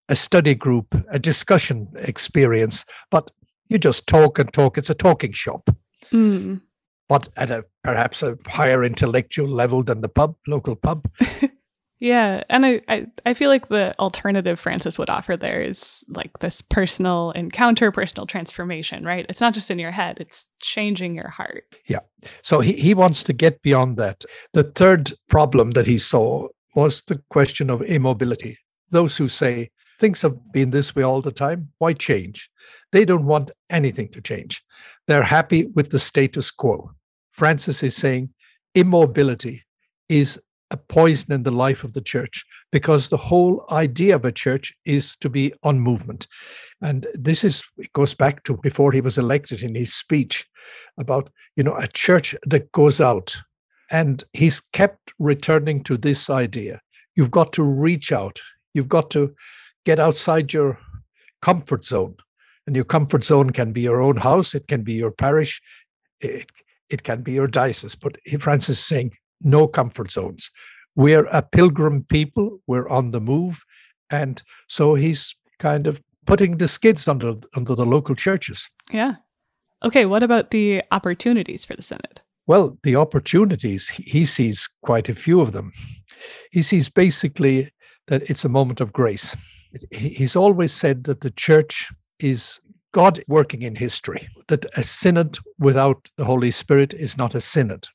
a 0.09 0.17
study 0.17 0.55
group, 0.55 0.95
a 1.11 1.19
discussion 1.19 1.89
experience, 1.97 2.85
but 3.11 3.31
you 3.69 3.79
just 3.79 4.07
talk 4.07 4.39
and 4.39 4.53
talk. 4.53 4.79
It's 4.79 4.91
a 4.91 4.95
talking 4.95 5.33
shop. 5.33 5.71
Mm. 6.13 6.61
But 7.09 7.29
at 7.37 7.51
a 7.51 7.65
perhaps 7.83 8.23
a 8.23 8.37
higher 8.47 8.85
intellectual 8.85 9.49
level 9.49 9.83
than 9.83 10.01
the 10.01 10.09
pub, 10.09 10.37
local 10.47 10.75
pub. 10.75 11.09
yeah. 12.01 12.43
And 12.49 12.65
I, 12.65 12.81
I, 12.89 13.07
I 13.27 13.35
feel 13.35 13.51
like 13.51 13.69
the 13.69 13.95
alternative 13.99 14.59
Francis 14.59 14.99
would 14.99 15.11
offer 15.11 15.37
there 15.37 15.61
is 15.63 16.03
like 16.09 16.39
this 16.39 16.61
personal 16.63 17.31
encounter, 17.33 17.91
personal 17.91 18.27
transformation, 18.27 19.05
right? 19.05 19.27
It's 19.29 19.41
not 19.41 19.55
just 19.55 19.71
in 19.71 19.79
your 19.79 19.91
head, 19.91 20.19
it's 20.19 20.47
changing 20.61 21.15
your 21.15 21.29
heart. 21.29 21.65
Yeah. 21.87 22.01
So 22.43 22.61
he, 22.61 22.73
he 22.73 22.95
wants 22.95 23.23
to 23.25 23.33
get 23.33 23.61
beyond 23.63 23.97
that. 23.99 24.25
The 24.55 24.65
third 24.65 25.13
problem 25.29 25.73
that 25.73 25.87
he 25.87 25.99
saw 25.99 26.49
was 26.75 27.03
the 27.03 27.21
question 27.29 27.71
of 27.71 27.83
immobility. 27.83 28.59
Those 28.91 29.17
who 29.17 29.29
say 29.29 29.71
things 29.99 30.23
have 30.23 30.37
been 30.53 30.71
this 30.71 30.95
way 30.95 31.03
all 31.03 31.23
the 31.23 31.33
time. 31.33 31.69
Why 31.79 31.93
change? 31.93 32.51
They 32.93 33.05
don't 33.05 33.27
want 33.27 33.51
anything 33.71 34.09
to 34.11 34.21
change. 34.21 34.63
They're 35.07 35.23
happy 35.23 35.67
with 35.75 35.91
the 35.91 35.99
status 35.99 36.51
quo. 36.51 36.91
Francis 37.33 37.83
is 37.83 37.97
saying 37.97 38.31
immobility 38.75 39.63
is 40.09 40.39
a 40.71 40.77
poison 40.77 41.33
in 41.33 41.43
the 41.43 41.51
life 41.51 41.85
of 41.85 41.93
the 41.93 42.01
church 42.01 42.45
because 42.73 43.09
the 43.09 43.17
whole 43.17 43.65
idea 43.71 44.17
of 44.17 44.25
a 44.25 44.33
church 44.33 44.73
is 44.85 45.17
to 45.17 45.29
be 45.29 45.53
on 45.63 45.79
movement. 45.79 46.27
And 46.83 47.07
this 47.15 47.45
is, 47.45 47.63
it 47.77 47.93
goes 47.93 48.15
back 48.15 48.43
to 48.45 48.57
before 48.57 48.91
he 48.93 49.01
was 49.01 49.19
elected 49.19 49.63
in 49.63 49.75
his 49.75 49.95
speech 49.95 50.45
about, 50.99 51.31
you 51.57 51.63
know, 51.63 51.77
a 51.77 51.87
church 51.89 52.35
that 52.47 52.73
goes 52.73 53.01
out. 53.01 53.37
And 53.91 54.25
he's 54.33 54.61
kept 54.73 55.13
returning 55.19 55.85
to 55.85 55.97
this 55.97 56.31
idea. 56.31 56.81
You've 57.15 57.31
got 57.31 57.53
to 57.53 57.63
reach 57.63 58.11
out. 58.11 58.41
You've 58.73 58.89
got 58.89 59.11
to 59.11 59.33
get 59.85 59.99
outside 59.99 60.53
your 60.53 60.79
comfort 61.43 61.85
zone. 61.85 62.17
And 62.67 62.75
your 62.75 62.85
comfort 62.87 63.23
zone 63.23 63.51
can 63.51 63.73
be 63.73 63.83
your 63.83 64.01
own 64.01 64.17
house, 64.17 64.55
it 64.55 64.69
can 64.69 64.83
be 64.83 64.95
your 64.95 65.11
parish, 65.11 65.61
it, 66.21 66.51
it 66.89 67.03
can 67.03 67.23
be 67.23 67.33
your 67.33 67.47
diocese. 67.47 67.95
But 67.95 68.17
Francis 68.41 68.79
is 68.79 68.85
saying 68.85 69.13
no 69.43 69.67
comfort 69.67 70.11
zones. 70.11 70.51
We're 70.97 71.27
a 71.27 71.43
pilgrim 71.43 72.05
people, 72.09 72.61
we're 72.67 72.89
on 72.89 73.11
the 73.11 73.21
move. 73.21 73.63
And 74.11 74.41
so 74.69 74.95
he's 74.95 75.35
kind 75.59 75.87
of 75.87 76.01
putting 76.27 76.57
the 76.57 76.69
skids 76.69 77.07
under 77.07 77.35
under 77.55 77.75
the 77.75 77.85
local 77.85 78.15
churches. 78.15 78.67
Yeah. 78.91 79.17
Okay, 79.85 80.07
what 80.07 80.23
about 80.23 80.51
the 80.51 80.83
opportunities 80.91 81.67
for 81.67 81.77
the 81.77 81.83
Synod? 81.83 82.23
Well, 82.47 82.79
the 82.83 82.97
opportunities, 82.97 83.89
he 83.89 84.25
sees 84.25 84.69
quite 84.83 85.11
a 85.11 85.15
few 85.15 85.41
of 85.43 85.53
them. 85.53 85.73
He 86.51 86.63
sees 86.63 86.89
basically 86.89 87.71
that 88.07 88.23
it's 88.31 88.45
a 88.45 88.49
moment 88.49 88.81
of 88.81 88.93
grace 88.93 89.35
he's 89.91 90.37
always 90.37 90.73
said 90.73 91.05
that 91.05 91.21
the 91.21 91.31
church 91.31 91.91
is 92.19 92.61
God 92.93 93.23
working 93.27 93.63
in 93.63 93.75
history, 93.75 94.29
that 94.49 94.67
a 94.77 94.85
synod 94.85 95.39
without 95.59 96.09
the 96.17 96.25
Holy 96.25 96.51
Spirit 96.51 96.95
is 96.95 97.17
not 97.17 97.35
a 97.35 97.41
synod. 97.41 97.87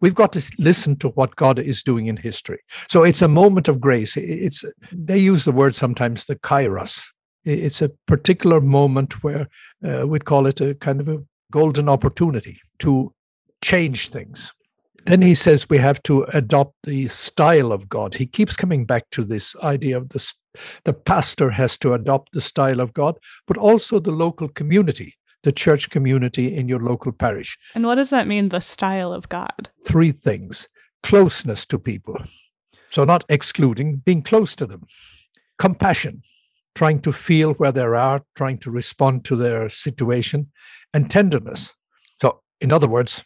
We've 0.00 0.14
got 0.14 0.32
to 0.34 0.42
listen 0.58 0.96
to 0.96 1.08
what 1.10 1.36
God 1.36 1.58
is 1.58 1.82
doing 1.82 2.06
in 2.06 2.16
history. 2.16 2.60
So 2.88 3.02
it's 3.04 3.22
a 3.22 3.28
moment 3.28 3.68
of 3.68 3.80
grace. 3.80 4.16
It's 4.16 4.64
they 4.92 5.18
use 5.18 5.44
the 5.44 5.52
word 5.52 5.74
sometimes 5.74 6.24
the 6.24 6.36
kairos. 6.36 7.02
It's 7.44 7.82
a 7.82 7.90
particular 8.06 8.60
moment 8.60 9.22
where 9.22 9.48
uh, 9.86 10.06
we'd 10.06 10.24
call 10.24 10.46
it 10.46 10.60
a 10.60 10.74
kind 10.74 11.00
of 11.00 11.08
a 11.08 11.22
golden 11.50 11.88
opportunity 11.88 12.58
to 12.80 13.12
change 13.62 14.08
things. 14.08 14.52
Then 15.06 15.22
he 15.22 15.34
says 15.34 15.68
we 15.68 15.78
have 15.78 16.02
to 16.04 16.22
adopt 16.32 16.74
the 16.84 17.08
style 17.08 17.72
of 17.72 17.88
God. 17.88 18.14
He 18.14 18.26
keeps 18.26 18.56
coming 18.56 18.86
back 18.86 19.10
to 19.10 19.24
this 19.24 19.54
idea 19.56 19.96
of 19.96 20.08
the 20.10 20.32
the 20.84 20.92
pastor 20.92 21.50
has 21.50 21.76
to 21.78 21.94
adopt 21.94 22.32
the 22.32 22.40
style 22.40 22.80
of 22.80 22.92
God, 22.94 23.18
but 23.46 23.56
also 23.56 23.98
the 23.98 24.12
local 24.12 24.48
community, 24.48 25.16
the 25.42 25.52
church 25.52 25.90
community 25.90 26.54
in 26.54 26.68
your 26.68 26.78
local 26.78 27.10
parish. 27.10 27.58
And 27.74 27.84
what 27.86 27.96
does 27.96 28.10
that 28.10 28.28
mean, 28.28 28.50
the 28.50 28.60
style 28.60 29.12
of 29.12 29.28
God? 29.28 29.68
Three 29.84 30.12
things 30.12 30.68
closeness 31.02 31.66
to 31.66 31.78
people. 31.78 32.16
So, 32.90 33.04
not 33.04 33.24
excluding, 33.28 33.96
being 33.96 34.22
close 34.22 34.54
to 34.54 34.66
them, 34.66 34.86
compassion. 35.58 36.22
trying 36.74 37.00
to 37.00 37.12
feel 37.12 37.54
where 37.54 37.72
they 37.72 37.82
are, 37.82 38.22
trying 38.34 38.58
to 38.58 38.70
respond 38.70 39.24
to 39.24 39.36
their 39.36 39.68
situation, 39.68 40.50
and 40.92 41.10
tenderness. 41.10 41.72
So, 42.20 42.40
in 42.60 42.72
other 42.72 42.88
words, 42.88 43.24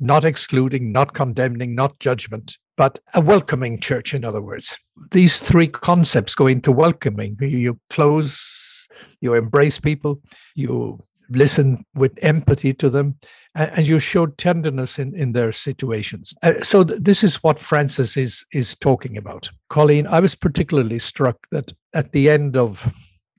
not 0.00 0.24
excluding, 0.24 0.92
not 0.92 1.14
condemning, 1.14 1.74
not 1.74 1.98
judgment, 1.98 2.56
but 2.76 2.98
a 3.14 3.20
welcoming 3.20 3.80
church, 3.80 4.14
in 4.14 4.24
other 4.24 4.40
words. 4.40 4.76
These 5.10 5.40
three 5.40 5.66
concepts 5.66 6.34
go 6.34 6.46
into 6.46 6.70
welcoming. 6.70 7.36
You 7.40 7.78
close, 7.90 8.88
you 9.20 9.34
embrace 9.34 9.78
people, 9.78 10.20
you 10.54 10.98
listen 11.30 11.84
with 11.94 12.18
empathy 12.22 12.72
to 12.74 12.88
them, 12.88 13.16
and, 13.54 13.86
you 13.86 13.98
show 13.98 14.26
tenderness 14.26 14.98
in, 14.98 15.14
in 15.16 15.32
their 15.32 15.50
situations. 15.50 16.32
Uh, 16.42 16.62
so 16.62 16.84
th- 16.84 17.00
this 17.02 17.24
is 17.24 17.36
what 17.42 17.58
Francis 17.58 18.16
is 18.16 18.44
is 18.52 18.76
talking 18.76 19.16
about. 19.16 19.50
Colleen, 19.68 20.06
I 20.06 20.20
was 20.20 20.34
particularly 20.34 21.00
struck 21.00 21.36
that 21.50 21.72
at 21.92 22.12
the 22.12 22.30
end 22.30 22.56
of 22.56 22.86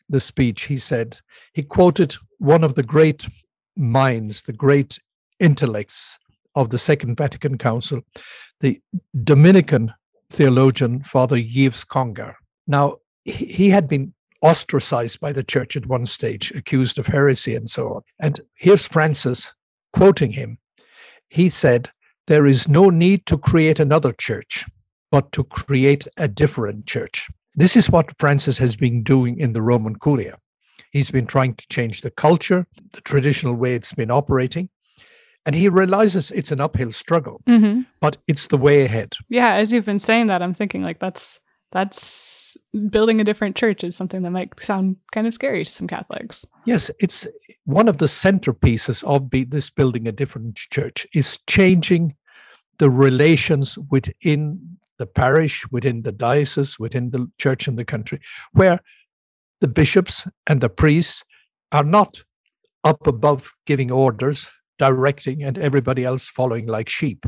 the 0.10 0.20
speech, 0.20 0.64
he 0.64 0.78
said 0.78 1.18
he 1.54 1.64
quoted 1.64 2.16
one 2.40 2.64
of 2.66 2.76
the 2.76 2.84
great 2.84 3.26
minds, 3.78 4.42
the 4.42 4.54
great 4.54 5.00
intellects 5.40 6.19
of 6.56 6.70
the 6.70 6.78
Second 6.78 7.16
Vatican 7.16 7.58
Council, 7.58 8.02
the 8.62 8.82
Dominican 9.24 9.94
theologian 10.30 11.02
Father 11.04 11.38
Yves 11.38 11.86
Congar. 11.86 12.36
Now, 12.68 12.98
he 13.26 13.70
had 13.70 13.88
been 13.88 14.14
ostracized 14.42 15.20
by 15.20 15.34
the 15.34 15.44
church 15.44 15.76
at 15.76 15.86
one 15.86 16.06
stage, 16.06 16.52
accused 16.52 16.98
of 16.98 17.08
heresy 17.08 17.56
and 17.56 17.70
so 17.70 17.94
on. 17.94 18.02
And 18.20 18.40
here's 18.56 18.86
Francis 18.86 19.52
quoting 19.94 20.32
him. 20.32 20.58
He 21.30 21.50
said, 21.50 21.90
There 22.28 22.48
is 22.48 22.68
no 22.68 22.90
need 22.90 23.26
to 23.28 23.38
create 23.38 23.80
another 23.80 24.14
church, 24.14 24.66
but 25.12 25.32
to 25.34 25.44
create 25.44 26.08
a 26.18 26.28
different 26.28 26.86
church. 26.86 27.28
This 27.56 27.76
is 27.76 27.90
what 27.90 28.18
Francis 28.20 28.58
has 28.58 28.76
been 28.76 29.04
doing 29.04 29.40
in 29.40 29.54
the 29.54 29.62
Roman 29.62 29.96
Curia. 29.96 30.38
He's 30.92 31.12
been 31.12 31.28
trying 31.28 31.56
to 31.56 31.68
change 31.70 32.02
the 32.02 32.12
culture, 32.12 32.66
the 32.94 33.02
traditional 33.02 33.54
way 33.54 33.76
it's 33.76 33.94
been 33.94 34.12
operating. 34.12 34.70
And 35.46 35.56
he 35.56 35.70
realizes 35.70 36.32
it's 36.32 36.52
an 36.52 36.62
uphill 36.62 36.92
struggle, 36.92 37.42
mm-hmm. 37.48 37.82
but 38.02 38.18
it's 38.28 38.48
the 38.48 38.58
way 38.58 38.84
ahead. 38.84 39.16
Yeah, 39.30 39.56
as 39.56 39.72
you've 39.72 39.86
been 39.86 40.00
saying 40.00 40.28
that, 40.28 40.42
I'm 40.42 40.54
thinking 40.54 40.84
like 40.84 41.00
that's 41.00 41.40
that's 41.72 42.58
building 42.90 43.22
a 43.22 43.24
different 43.24 43.56
church 43.56 43.84
is 43.84 43.96
something 43.96 44.22
that 44.24 44.32
might 44.32 44.60
sound 44.60 44.98
kind 45.12 45.28
of 45.28 45.34
scary 45.34 45.64
to 45.64 45.72
some 45.72 45.88
Catholics. 45.88 46.46
Yes, 46.66 46.92
it's 47.00 47.28
one 47.66 47.88
of 47.88 47.98
the 47.98 48.06
centerpieces 48.06 49.04
of 49.04 49.30
be, 49.30 49.44
this 49.44 49.70
building 49.70 50.08
a 50.08 50.12
different 50.12 50.56
church 50.56 51.06
is 51.14 51.40
changing 51.48 52.16
the 52.80 52.90
relations 52.90 53.78
within 53.90 54.78
the 54.98 55.06
parish, 55.06 55.66
within 55.72 56.02
the 56.02 56.12
diocese, 56.12 56.80
within 56.80 57.12
the 57.12 57.30
church 57.38 57.68
in 57.68 57.76
the 57.76 57.86
country, 57.86 58.20
where 58.54 58.80
the 59.62 59.68
bishops 59.68 60.28
and 60.48 60.62
the 60.62 60.70
priests 60.70 61.24
are 61.72 61.84
not 61.84 62.24
up 62.84 63.06
above 63.08 63.52
giving 63.66 63.92
orders, 63.92 64.48
directing, 64.80 65.44
and 65.44 65.58
everybody 65.60 66.04
else 66.04 66.26
following 66.26 66.66
like 66.66 66.90
sheep. 66.90 67.26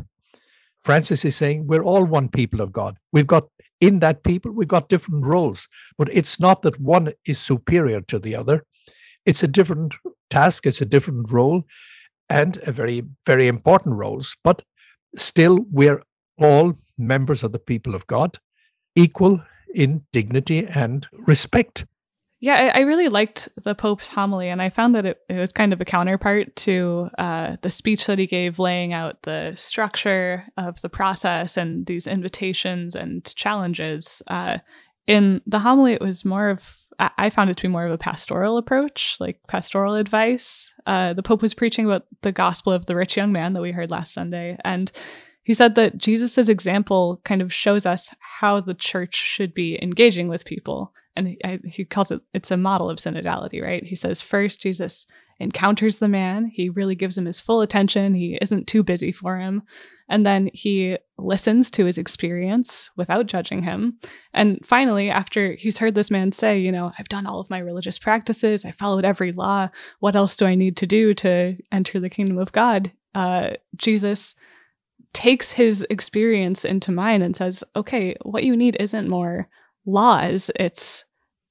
Francis 0.80 1.24
is 1.24 1.36
saying 1.36 1.68
we're 1.68 1.84
all 1.84 2.04
one 2.04 2.28
people 2.28 2.60
of 2.60 2.72
God. 2.72 2.98
We've 3.14 3.28
got 3.28 3.44
in 3.80 4.00
that 4.00 4.24
people, 4.24 4.52
we've 4.52 4.68
got 4.68 4.90
different 4.90 5.26
roles, 5.26 5.68
but 5.98 6.10
it's 6.12 6.40
not 6.40 6.64
that 6.64 6.80
one 6.80 7.14
is 7.26 7.40
superior 7.40 8.02
to 8.02 8.18
the 8.18 8.36
other. 8.36 8.64
It's 9.26 9.44
a 9.44 9.48
different 9.48 9.94
task, 10.30 10.66
it's 10.66 10.82
a 10.82 10.86
different 10.86 11.32
role, 11.32 11.64
and 12.30 12.58
a 12.66 12.72
very, 12.72 13.04
very 13.28 13.48
important 13.48 13.96
roles. 13.96 14.36
But 14.44 14.64
still, 15.16 15.66
we're 15.72 16.02
all 16.40 16.74
members 16.98 17.44
of 17.44 17.52
the 17.52 17.60
people 17.60 17.94
of 17.94 18.08
God, 18.08 18.38
equal 18.96 19.44
in 19.74 20.04
dignity 20.12 20.66
and 20.68 21.08
respect. 21.12 21.86
Yeah, 22.44 22.72
I, 22.74 22.80
really 22.80 23.08
liked 23.08 23.50
the 23.64 23.76
Pope's 23.76 24.10
homily, 24.10 24.50
and 24.50 24.64
I 24.64 24.72
found 24.72 24.96
that 24.96 25.06
it, 25.06 25.20
it 25.30 25.38
was 25.38 25.52
kind 25.52 25.74
of 25.74 25.80
a 25.80 25.86
counterpart 25.86 26.56
to 26.58 27.08
uh, 27.20 27.58
the 27.62 27.70
speech 27.70 28.08
that 28.08 28.18
he 28.18 28.26
gave, 28.26 28.58
laying 28.58 28.94
out 28.94 29.22
the 29.22 29.54
structure 29.54 30.46
of 30.58 30.82
the 30.82 30.90
process 30.90 31.56
and 31.56 31.86
these 31.86 32.08
invitations 32.08 32.96
and 32.96 33.24
challenges. 33.36 34.24
Uh, 34.26 34.58
in 35.06 35.42
the 35.46 35.60
homily, 35.60 35.94
it 35.94 36.02
was 36.02 36.26
more 36.26 36.50
of, 36.50 36.78
I 36.98 37.30
found 37.30 37.52
it 37.52 37.58
to 37.58 37.64
be 37.64 37.68
more 37.68 37.86
of 37.86 37.92
a 37.92 37.98
pastoral 38.00 38.58
approach, 38.58 39.18
like 39.20 39.40
pastoral 39.48 39.94
advice. 39.94 40.74
Uh, 40.88 41.14
the 41.14 41.24
Pope 41.24 41.44
was 41.44 41.54
preaching 41.54 41.86
about 41.86 42.08
the 42.24 42.32
gospel 42.32 42.74
of 42.74 42.88
the 42.88 42.96
rich 42.96 43.16
young 43.16 43.32
man 43.32 43.54
that 43.54 43.62
we 43.62 43.72
heard 43.72 43.92
last 43.92 44.16
Sunday, 44.16 44.58
and 44.66 44.92
he 45.44 45.54
said 45.54 45.76
that 45.76 46.00
Jesus' 46.00 46.50
example 46.50 47.22
kind 47.24 47.44
of 47.44 47.54
shows 47.54 47.86
us 47.86 48.10
how 48.40 48.62
the 48.62 48.74
church 48.74 49.14
should 49.16 49.54
be 49.54 49.78
engaging 49.80 50.28
with 50.28 50.44
people 50.44 50.92
and 51.16 51.28
he, 51.28 51.38
I, 51.44 51.60
he 51.66 51.86
calls 51.86 52.12
it 52.12 52.22
it's 52.34 52.52
a 52.52 52.58
model 52.58 52.90
of 52.90 52.98
synodality 52.98 53.62
right? 53.62 53.84
He 53.84 53.96
says 53.96 54.22
first 54.22 54.62
jesus 54.62 55.06
encounters 55.42 55.98
the 55.98 56.08
man. 56.08 56.46
He 56.46 56.70
really 56.70 56.94
gives 56.94 57.18
him 57.18 57.26
his 57.26 57.40
full 57.40 57.62
attention. 57.62 58.14
He 58.14 58.38
isn't 58.40 58.68
too 58.68 58.84
busy 58.84 59.12
for 59.12 59.40
him. 59.40 59.64
And 60.08 60.24
then 60.24 60.52
he 60.54 60.98
listens 61.18 61.72
to 61.72 61.86
his 61.86 61.98
experience 61.98 62.92
without 62.96 63.26
judging 63.26 63.64
him. 63.64 63.98
And 64.36 64.60
finally 64.64 65.10
after 65.10 65.54
he's 65.54 65.80
heard 65.80 65.96
this 65.96 66.12
man 66.12 66.32
say 66.32 66.60
you 66.60 66.72
know 66.72 66.92
i've 66.98 67.10
done 67.10 67.26
all 67.26 67.40
of 67.40 67.50
my 67.50 67.58
religious 67.58 67.98
practices. 67.98 68.64
I 68.64 68.72
followed 68.72 69.04
every 69.04 69.32
law. 69.32 69.70
What 70.00 70.16
else 70.16 70.36
do 70.36 70.46
i 70.46 70.54
need 70.54 70.78
to 70.78 70.86
do 70.86 71.14
to 71.16 71.58
enter 71.72 72.00
the 72.00 72.10
kingdom 72.10 72.38
of 72.38 72.52
god? 72.52 72.92
Uh, 73.16 73.52
jesus 73.76 74.36
takes 75.14 75.52
his 75.52 75.86
experience 75.90 76.64
into 76.64 76.92
mind 76.92 77.24
and 77.24 77.36
says 77.36 77.64
okay 77.76 78.16
what 78.22 78.44
you 78.44 78.56
need 78.56 78.78
isn't 78.80 79.10
more 79.10 79.50
laws. 79.86 80.52
It's 80.56 81.06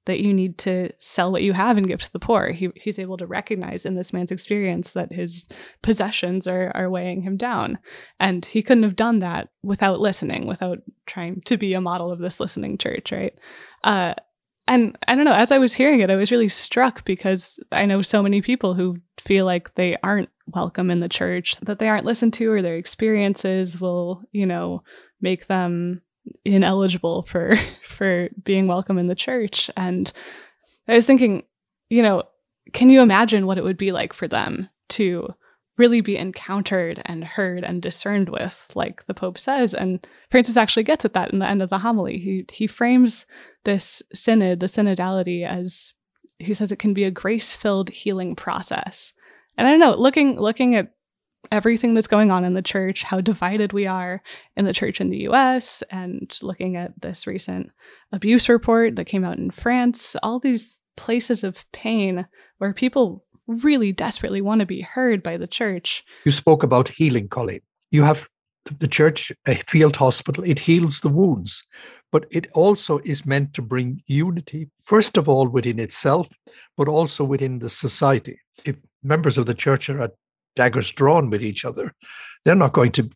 that 0.06 0.20
you 0.20 0.32
need 0.32 0.58
to 0.58 0.90
sell 0.98 1.30
what 1.30 1.42
you 1.42 1.52
have 1.52 1.76
and 1.76 1.86
give 1.86 2.00
to 2.00 2.12
the 2.12 2.18
poor. 2.18 2.50
He, 2.50 2.70
he's 2.74 2.98
able 2.98 3.16
to 3.18 3.26
recognize 3.26 3.84
in 3.84 3.94
this 3.94 4.12
man's 4.12 4.32
experience 4.32 4.90
that 4.90 5.12
his 5.12 5.46
possessions 5.82 6.46
are, 6.48 6.72
are 6.74 6.90
weighing 6.90 7.22
him 7.22 7.36
down. 7.36 7.78
And 8.18 8.44
he 8.44 8.62
couldn't 8.62 8.84
have 8.84 8.96
done 8.96 9.18
that 9.20 9.50
without 9.62 10.00
listening, 10.00 10.46
without 10.46 10.78
trying 11.06 11.42
to 11.42 11.56
be 11.56 11.74
a 11.74 11.80
model 11.80 12.10
of 12.10 12.18
this 12.18 12.40
listening 12.40 12.78
church, 12.78 13.12
right? 13.12 13.38
Uh, 13.84 14.14
and 14.66 14.96
I 15.06 15.14
don't 15.14 15.24
know, 15.24 15.34
as 15.34 15.50
I 15.50 15.58
was 15.58 15.74
hearing 15.74 16.00
it, 16.00 16.10
I 16.10 16.16
was 16.16 16.30
really 16.30 16.48
struck 16.48 17.04
because 17.04 17.58
I 17.70 17.86
know 17.86 18.02
so 18.02 18.22
many 18.22 18.40
people 18.40 18.74
who 18.74 18.98
feel 19.18 19.44
like 19.44 19.74
they 19.74 19.96
aren't 20.02 20.30
welcome 20.46 20.90
in 20.90 21.00
the 21.00 21.08
church, 21.08 21.56
that 21.62 21.78
they 21.78 21.88
aren't 21.88 22.04
listened 22.04 22.32
to, 22.34 22.50
or 22.50 22.62
their 22.62 22.76
experiences 22.76 23.80
will, 23.80 24.22
you 24.32 24.46
know, 24.46 24.82
make 25.20 25.46
them 25.46 26.02
ineligible 26.44 27.22
for 27.22 27.56
for 27.86 28.28
being 28.42 28.66
welcome 28.66 28.98
in 28.98 29.06
the 29.06 29.14
church. 29.14 29.70
And 29.76 30.10
i 30.88 30.94
was 30.94 31.06
thinking 31.06 31.42
you 31.88 32.02
know 32.02 32.24
can 32.72 32.90
you 32.90 33.00
imagine 33.00 33.46
what 33.46 33.58
it 33.58 33.64
would 33.64 33.76
be 33.76 33.92
like 33.92 34.12
for 34.12 34.28
them 34.28 34.68
to 34.90 35.34
really 35.76 36.00
be 36.02 36.16
encountered 36.16 37.00
and 37.06 37.24
heard 37.24 37.64
and 37.64 37.80
discerned 37.80 38.28
with 38.28 38.70
like 38.74 39.06
the 39.06 39.14
pope 39.14 39.38
says? 39.38 39.74
And 39.74 40.06
francis 40.30 40.56
actually 40.56 40.84
gets 40.84 41.04
at 41.04 41.14
that 41.14 41.32
in 41.32 41.38
the 41.38 41.48
end 41.48 41.62
of 41.62 41.70
the 41.70 41.78
homily. 41.78 42.18
He 42.18 42.44
he 42.50 42.66
frames 42.66 43.26
this 43.64 44.02
synod 44.12 44.60
the 44.60 44.66
synodality 44.66 45.46
as 45.46 45.94
he 46.38 46.54
says 46.54 46.72
it 46.72 46.78
can 46.78 46.94
be 46.94 47.04
a 47.04 47.10
grace-filled 47.10 47.90
healing 47.90 48.36
process. 48.36 49.12
And 49.56 49.66
i 49.66 49.70
don't 49.70 49.80
know 49.80 49.94
looking 49.94 50.38
looking 50.38 50.76
at 50.76 50.94
everything 51.50 51.94
that's 51.94 52.06
going 52.06 52.30
on 52.30 52.44
in 52.44 52.54
the 52.54 52.62
church, 52.62 53.02
how 53.02 53.20
divided 53.20 53.72
we 53.72 53.86
are 53.86 54.22
in 54.56 54.64
the 54.64 54.72
church 54.72 55.00
in 55.00 55.10
the 55.10 55.22
US, 55.22 55.82
and 55.90 56.36
looking 56.42 56.76
at 56.76 57.00
this 57.00 57.26
recent 57.26 57.70
abuse 58.12 58.48
report 58.48 58.96
that 58.96 59.06
came 59.06 59.24
out 59.24 59.38
in 59.38 59.50
France, 59.50 60.16
all 60.22 60.38
these 60.38 60.78
places 60.96 61.44
of 61.44 61.64
pain 61.72 62.26
where 62.58 62.72
people 62.72 63.24
really 63.46 63.92
desperately 63.92 64.40
want 64.40 64.60
to 64.60 64.66
be 64.66 64.80
heard 64.80 65.22
by 65.22 65.36
the 65.36 65.46
church. 65.46 66.04
You 66.24 66.32
spoke 66.32 66.62
about 66.62 66.88
healing, 66.88 67.28
Colleen. 67.28 67.60
You 67.90 68.04
have 68.04 68.28
the 68.78 68.86
church, 68.86 69.32
a 69.46 69.56
field 69.66 69.96
hospital, 69.96 70.44
it 70.44 70.58
heals 70.58 71.00
the 71.00 71.08
wounds, 71.08 71.64
but 72.12 72.26
it 72.30 72.46
also 72.52 72.98
is 72.98 73.26
meant 73.26 73.54
to 73.54 73.62
bring 73.62 74.02
unity, 74.06 74.68
first 74.82 75.16
of 75.16 75.28
all 75.28 75.48
within 75.48 75.78
itself, 75.78 76.28
but 76.76 76.86
also 76.86 77.24
within 77.24 77.58
the 77.58 77.68
society. 77.68 78.38
If 78.64 78.76
members 79.02 79.38
of 79.38 79.46
the 79.46 79.54
church 79.54 79.88
are 79.88 80.02
at 80.02 80.12
daggers 80.56 80.92
drawn 80.92 81.30
with 81.30 81.42
each 81.42 81.64
other. 81.64 81.92
They're 82.44 82.54
not 82.54 82.72
going 82.72 82.92
to 82.92 83.10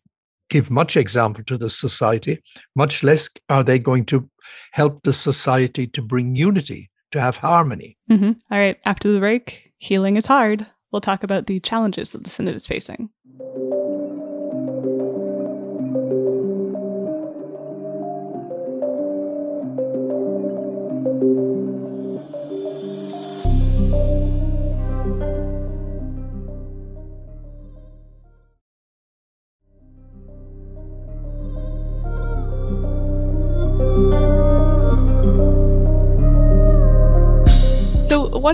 give 0.49 0.69
much 0.69 0.95
example 0.95 1.43
to 1.45 1.57
the 1.57 1.69
society, 1.69 2.41
much 2.75 3.03
less 3.03 3.29
are 3.49 3.63
they 3.63 3.79
going 3.79 4.05
to 4.05 4.29
help 4.71 5.03
the 5.03 5.13
society 5.13 5.87
to 5.87 6.01
bring 6.01 6.35
unity, 6.35 6.89
to 7.11 7.19
have 7.19 7.35
harmony. 7.35 7.97
Mm-hmm. 8.11 8.31
All 8.51 8.59
right, 8.59 8.77
after 8.85 9.11
the 9.11 9.19
break, 9.19 9.73
healing 9.77 10.17
is 10.17 10.25
hard. 10.25 10.65
We'll 10.91 11.01
talk 11.01 11.23
about 11.23 11.47
the 11.47 11.59
challenges 11.59 12.11
that 12.11 12.23
the 12.23 12.29
Synod 12.29 12.55
is 12.55 12.67
facing. 12.67 13.09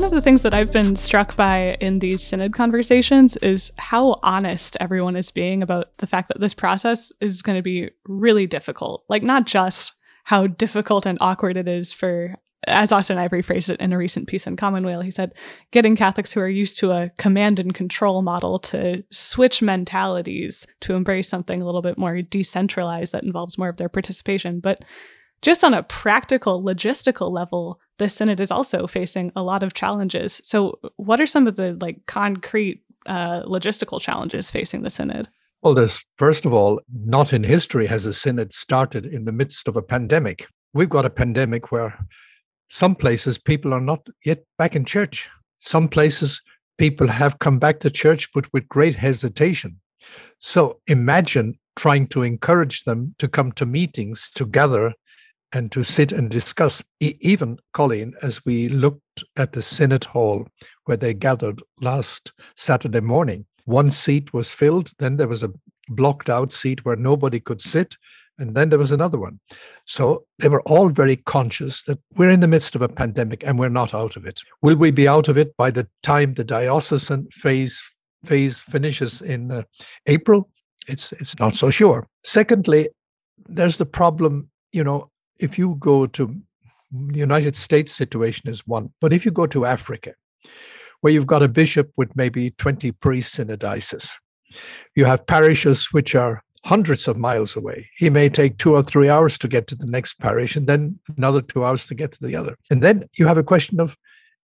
One 0.01 0.07
of 0.07 0.15
the 0.15 0.21
things 0.21 0.41
that 0.41 0.55
I've 0.55 0.73
been 0.73 0.95
struck 0.95 1.35
by 1.35 1.77
in 1.79 1.99
these 1.99 2.23
synod 2.23 2.53
conversations 2.53 3.37
is 3.37 3.71
how 3.77 4.19
honest 4.23 4.75
everyone 4.79 5.15
is 5.15 5.29
being 5.29 5.61
about 5.61 5.95
the 5.99 6.07
fact 6.07 6.29
that 6.29 6.39
this 6.39 6.55
process 6.55 7.13
is 7.21 7.43
going 7.43 7.55
to 7.55 7.61
be 7.61 7.91
really 8.07 8.47
difficult. 8.47 9.03
Like, 9.09 9.21
not 9.21 9.45
just 9.45 9.93
how 10.23 10.47
difficult 10.47 11.05
and 11.05 11.19
awkward 11.21 11.55
it 11.55 11.67
is 11.67 11.93
for, 11.93 12.33
as 12.65 12.91
Austen 12.91 13.19
Ivereigh 13.19 13.43
phrased 13.43 13.69
it 13.69 13.79
in 13.79 13.93
a 13.93 13.97
recent 13.97 14.27
piece 14.27 14.47
in 14.47 14.55
Commonweal, 14.55 15.01
he 15.01 15.11
said, 15.11 15.33
getting 15.69 15.95
Catholics 15.95 16.31
who 16.31 16.39
are 16.39 16.49
used 16.49 16.79
to 16.79 16.89
a 16.89 17.11
command 17.19 17.59
and 17.59 17.75
control 17.75 18.23
model 18.23 18.57
to 18.57 19.03
switch 19.11 19.61
mentalities 19.61 20.65
to 20.79 20.95
embrace 20.95 21.29
something 21.29 21.61
a 21.61 21.65
little 21.65 21.83
bit 21.83 21.99
more 21.99 22.23
decentralized 22.23 23.13
that 23.13 23.23
involves 23.23 23.59
more 23.59 23.69
of 23.69 23.77
their 23.77 23.87
participation. 23.87 24.61
But 24.61 24.83
just 25.41 25.63
on 25.63 25.73
a 25.73 25.83
practical, 25.83 26.61
logistical 26.63 27.31
level, 27.31 27.79
the 27.97 28.09
Synod 28.09 28.39
is 28.39 28.51
also 28.51 28.87
facing 28.87 29.31
a 29.35 29.43
lot 29.43 29.63
of 29.63 29.73
challenges. 29.73 30.39
So, 30.43 30.79
what 30.97 31.19
are 31.19 31.27
some 31.27 31.47
of 31.47 31.55
the 31.55 31.77
like 31.81 32.05
concrete 32.05 32.83
uh, 33.05 33.43
logistical 33.43 33.99
challenges 33.99 34.51
facing 34.51 34.83
the 34.83 34.89
Synod? 34.89 35.29
Well, 35.61 35.75
there's 35.75 36.01
first 36.17 36.45
of 36.45 36.53
all, 36.53 36.79
not 37.05 37.33
in 37.33 37.43
history 37.43 37.85
has 37.85 38.05
a 38.05 38.13
synod 38.13 38.51
started 38.51 39.05
in 39.05 39.25
the 39.25 39.31
midst 39.31 39.67
of 39.67 39.75
a 39.75 39.81
pandemic. 39.81 40.47
We've 40.73 40.89
got 40.89 41.05
a 41.05 41.09
pandemic 41.09 41.71
where 41.71 41.97
some 42.69 42.95
places 42.95 43.37
people 43.37 43.73
are 43.73 43.81
not 43.81 44.07
yet 44.25 44.43
back 44.57 44.75
in 44.75 44.85
church. 44.85 45.29
Some 45.59 45.87
places 45.87 46.41
people 46.77 47.07
have 47.07 47.39
come 47.39 47.59
back 47.59 47.79
to 47.81 47.89
church, 47.91 48.29
but 48.33 48.51
with 48.53 48.67
great 48.69 48.95
hesitation. 48.95 49.79
So 50.39 50.79
imagine 50.87 51.55
trying 51.75 52.07
to 52.07 52.23
encourage 52.23 52.83
them 52.85 53.13
to 53.19 53.27
come 53.27 53.51
to 53.53 53.65
meetings 53.65 54.31
together 54.33 54.93
and 55.53 55.71
to 55.71 55.83
sit 55.83 56.11
and 56.11 56.29
discuss. 56.29 56.83
Even, 56.99 57.57
Colleen, 57.73 58.13
as 58.21 58.43
we 58.45 58.69
looked 58.69 59.23
at 59.37 59.53
the 59.53 59.61
Synod 59.61 60.05
Hall 60.05 60.47
where 60.85 60.97
they 60.97 61.13
gathered 61.13 61.61
last 61.81 62.31
Saturday 62.55 63.01
morning, 63.01 63.45
one 63.65 63.91
seat 63.91 64.33
was 64.33 64.49
filled, 64.49 64.91
then 64.99 65.17
there 65.17 65.27
was 65.27 65.43
a 65.43 65.51
blocked 65.89 66.29
out 66.29 66.51
seat 66.51 66.83
where 66.85 66.95
nobody 66.95 67.39
could 67.39 67.61
sit, 67.61 67.95
and 68.39 68.55
then 68.55 68.69
there 68.69 68.79
was 68.79 68.91
another 68.91 69.19
one. 69.19 69.39
So 69.85 70.25
they 70.39 70.49
were 70.49 70.61
all 70.63 70.89
very 70.89 71.17
conscious 71.17 71.83
that 71.83 71.99
we're 72.15 72.29
in 72.29 72.39
the 72.39 72.47
midst 72.47 72.75
of 72.75 72.81
a 72.81 72.89
pandemic 72.89 73.43
and 73.45 73.59
we're 73.59 73.69
not 73.69 73.93
out 73.93 74.15
of 74.15 74.25
it. 74.25 74.39
Will 74.61 74.75
we 74.75 74.89
be 74.91 75.07
out 75.07 75.27
of 75.27 75.37
it 75.37 75.55
by 75.57 75.69
the 75.69 75.87
time 76.01 76.33
the 76.33 76.43
diocesan 76.43 77.27
phase 77.31 77.79
phase 78.25 78.59
finishes 78.59 79.21
in 79.21 79.51
uh, 79.51 79.63
April? 80.07 80.49
It's 80.87 81.11
it's 81.13 81.37
not 81.39 81.55
so 81.55 81.69
sure. 81.69 82.07
Secondly, 82.23 82.89
there's 83.47 83.77
the 83.77 83.85
problem, 83.85 84.49
you 84.71 84.83
know, 84.83 85.10
if 85.41 85.57
you 85.57 85.75
go 85.79 86.05
to 86.05 86.35
the 86.91 87.19
United 87.19 87.55
States 87.55 87.93
situation 87.93 88.49
is 88.49 88.67
one, 88.67 88.91
but 89.01 89.13
if 89.13 89.25
you 89.25 89.31
go 89.31 89.47
to 89.47 89.65
Africa, 89.65 90.13
where 91.01 91.11
you've 91.11 91.27
got 91.27 91.43
a 91.43 91.47
bishop 91.47 91.91
with 91.97 92.15
maybe 92.15 92.51
20 92.51 92.91
priests 92.93 93.39
in 93.39 93.49
a 93.49 93.57
diocese, 93.57 94.13
you 94.95 95.05
have 95.05 95.25
parishes 95.25 95.87
which 95.91 96.15
are 96.15 96.43
hundreds 96.63 97.07
of 97.07 97.17
miles 97.17 97.55
away. 97.55 97.89
He 97.97 98.09
may 98.09 98.29
take 98.29 98.57
two 98.57 98.75
or 98.75 98.83
three 98.83 99.09
hours 99.09 99.37
to 99.39 99.47
get 99.47 99.65
to 99.67 99.75
the 99.75 99.87
next 99.87 100.19
parish 100.19 100.55
and 100.55 100.67
then 100.67 100.99
another 101.17 101.41
two 101.41 101.65
hours 101.65 101.87
to 101.87 101.95
get 101.95 102.11
to 102.13 102.25
the 102.25 102.35
other. 102.35 102.55
And 102.69 102.83
then 102.83 103.05
you 103.17 103.25
have 103.25 103.37
a 103.37 103.43
question 103.43 103.79
of 103.79 103.97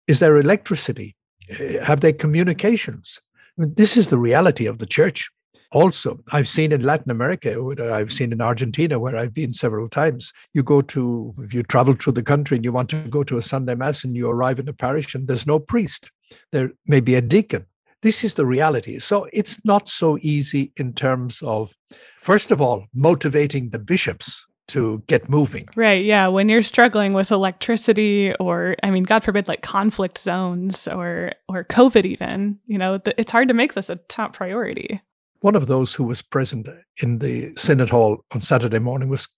is 0.08 0.18
there 0.18 0.36
electricity? 0.36 1.16
Eh, 1.48 1.82
have 1.82 2.00
they 2.00 2.12
communications? 2.12 3.18
I 3.56 3.62
mean, 3.62 3.74
this 3.76 3.96
is 3.96 4.08
the 4.08 4.18
reality 4.18 4.66
of 4.66 4.78
the 4.78 4.86
church 4.86 5.30
also 5.72 6.18
i've 6.32 6.48
seen 6.48 6.72
in 6.72 6.82
latin 6.82 7.10
america 7.10 7.56
i've 7.92 8.12
seen 8.12 8.32
in 8.32 8.40
argentina 8.40 8.98
where 8.98 9.16
i've 9.16 9.34
been 9.34 9.52
several 9.52 9.88
times 9.88 10.32
you 10.54 10.62
go 10.62 10.80
to 10.80 11.34
if 11.38 11.52
you 11.54 11.62
travel 11.62 11.94
through 11.94 12.12
the 12.12 12.22
country 12.22 12.56
and 12.56 12.64
you 12.64 12.72
want 12.72 12.88
to 12.88 12.98
go 13.08 13.22
to 13.22 13.36
a 13.38 13.42
sunday 13.42 13.74
mass 13.74 14.04
and 14.04 14.16
you 14.16 14.28
arrive 14.28 14.58
in 14.58 14.68
a 14.68 14.72
parish 14.72 15.14
and 15.14 15.28
there's 15.28 15.46
no 15.46 15.58
priest 15.58 16.10
there 16.50 16.70
may 16.86 17.00
be 17.00 17.14
a 17.14 17.20
deacon 17.20 17.64
this 18.02 18.24
is 18.24 18.34
the 18.34 18.46
reality 18.46 18.98
so 18.98 19.26
it's 19.32 19.58
not 19.64 19.88
so 19.88 20.18
easy 20.22 20.72
in 20.76 20.92
terms 20.92 21.40
of 21.42 21.72
first 22.18 22.50
of 22.50 22.60
all 22.60 22.86
motivating 22.94 23.70
the 23.70 23.78
bishops 23.78 24.44
to 24.68 25.02
get 25.06 25.28
moving. 25.28 25.68
Right. 25.76 26.02
Yeah. 26.02 26.28
When 26.28 26.48
you're 26.48 26.62
struggling 26.62 27.12
with 27.12 27.30
electricity 27.30 28.34
or, 28.40 28.74
I 28.82 28.90
mean, 28.90 29.02
God 29.02 29.22
forbid, 29.22 29.46
like 29.46 29.60
conflict 29.60 30.16
zones 30.16 30.88
or, 30.88 31.32
or 31.48 31.64
COVID 31.64 32.06
even, 32.06 32.58
you 32.66 32.78
know, 32.78 32.98
it's 33.18 33.30
hard 33.32 33.48
to 33.48 33.54
make 33.54 33.74
this 33.74 33.90
a 33.90 33.96
top 33.96 34.34
priority. 34.34 35.02
One 35.42 35.56
of 35.56 35.66
those 35.66 35.92
who 35.92 36.04
was 36.04 36.22
present 36.22 36.68
in 37.02 37.18
the 37.18 37.52
Synod 37.56 37.90
Hall 37.90 38.24
on 38.32 38.40
Saturday 38.40 38.78
morning 38.78 39.08
was 39.08 39.28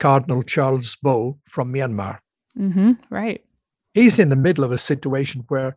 Cardinal 0.00 0.42
Charles 0.42 0.96
Bo 1.00 1.38
from 1.48 1.72
Myanmar. 1.72 2.18
Mm-hmm, 2.58 2.92
right. 3.10 3.40
He's 3.94 4.18
in 4.18 4.28
the 4.28 4.36
middle 4.36 4.64
of 4.64 4.72
a 4.72 4.78
situation 4.78 5.44
where 5.48 5.76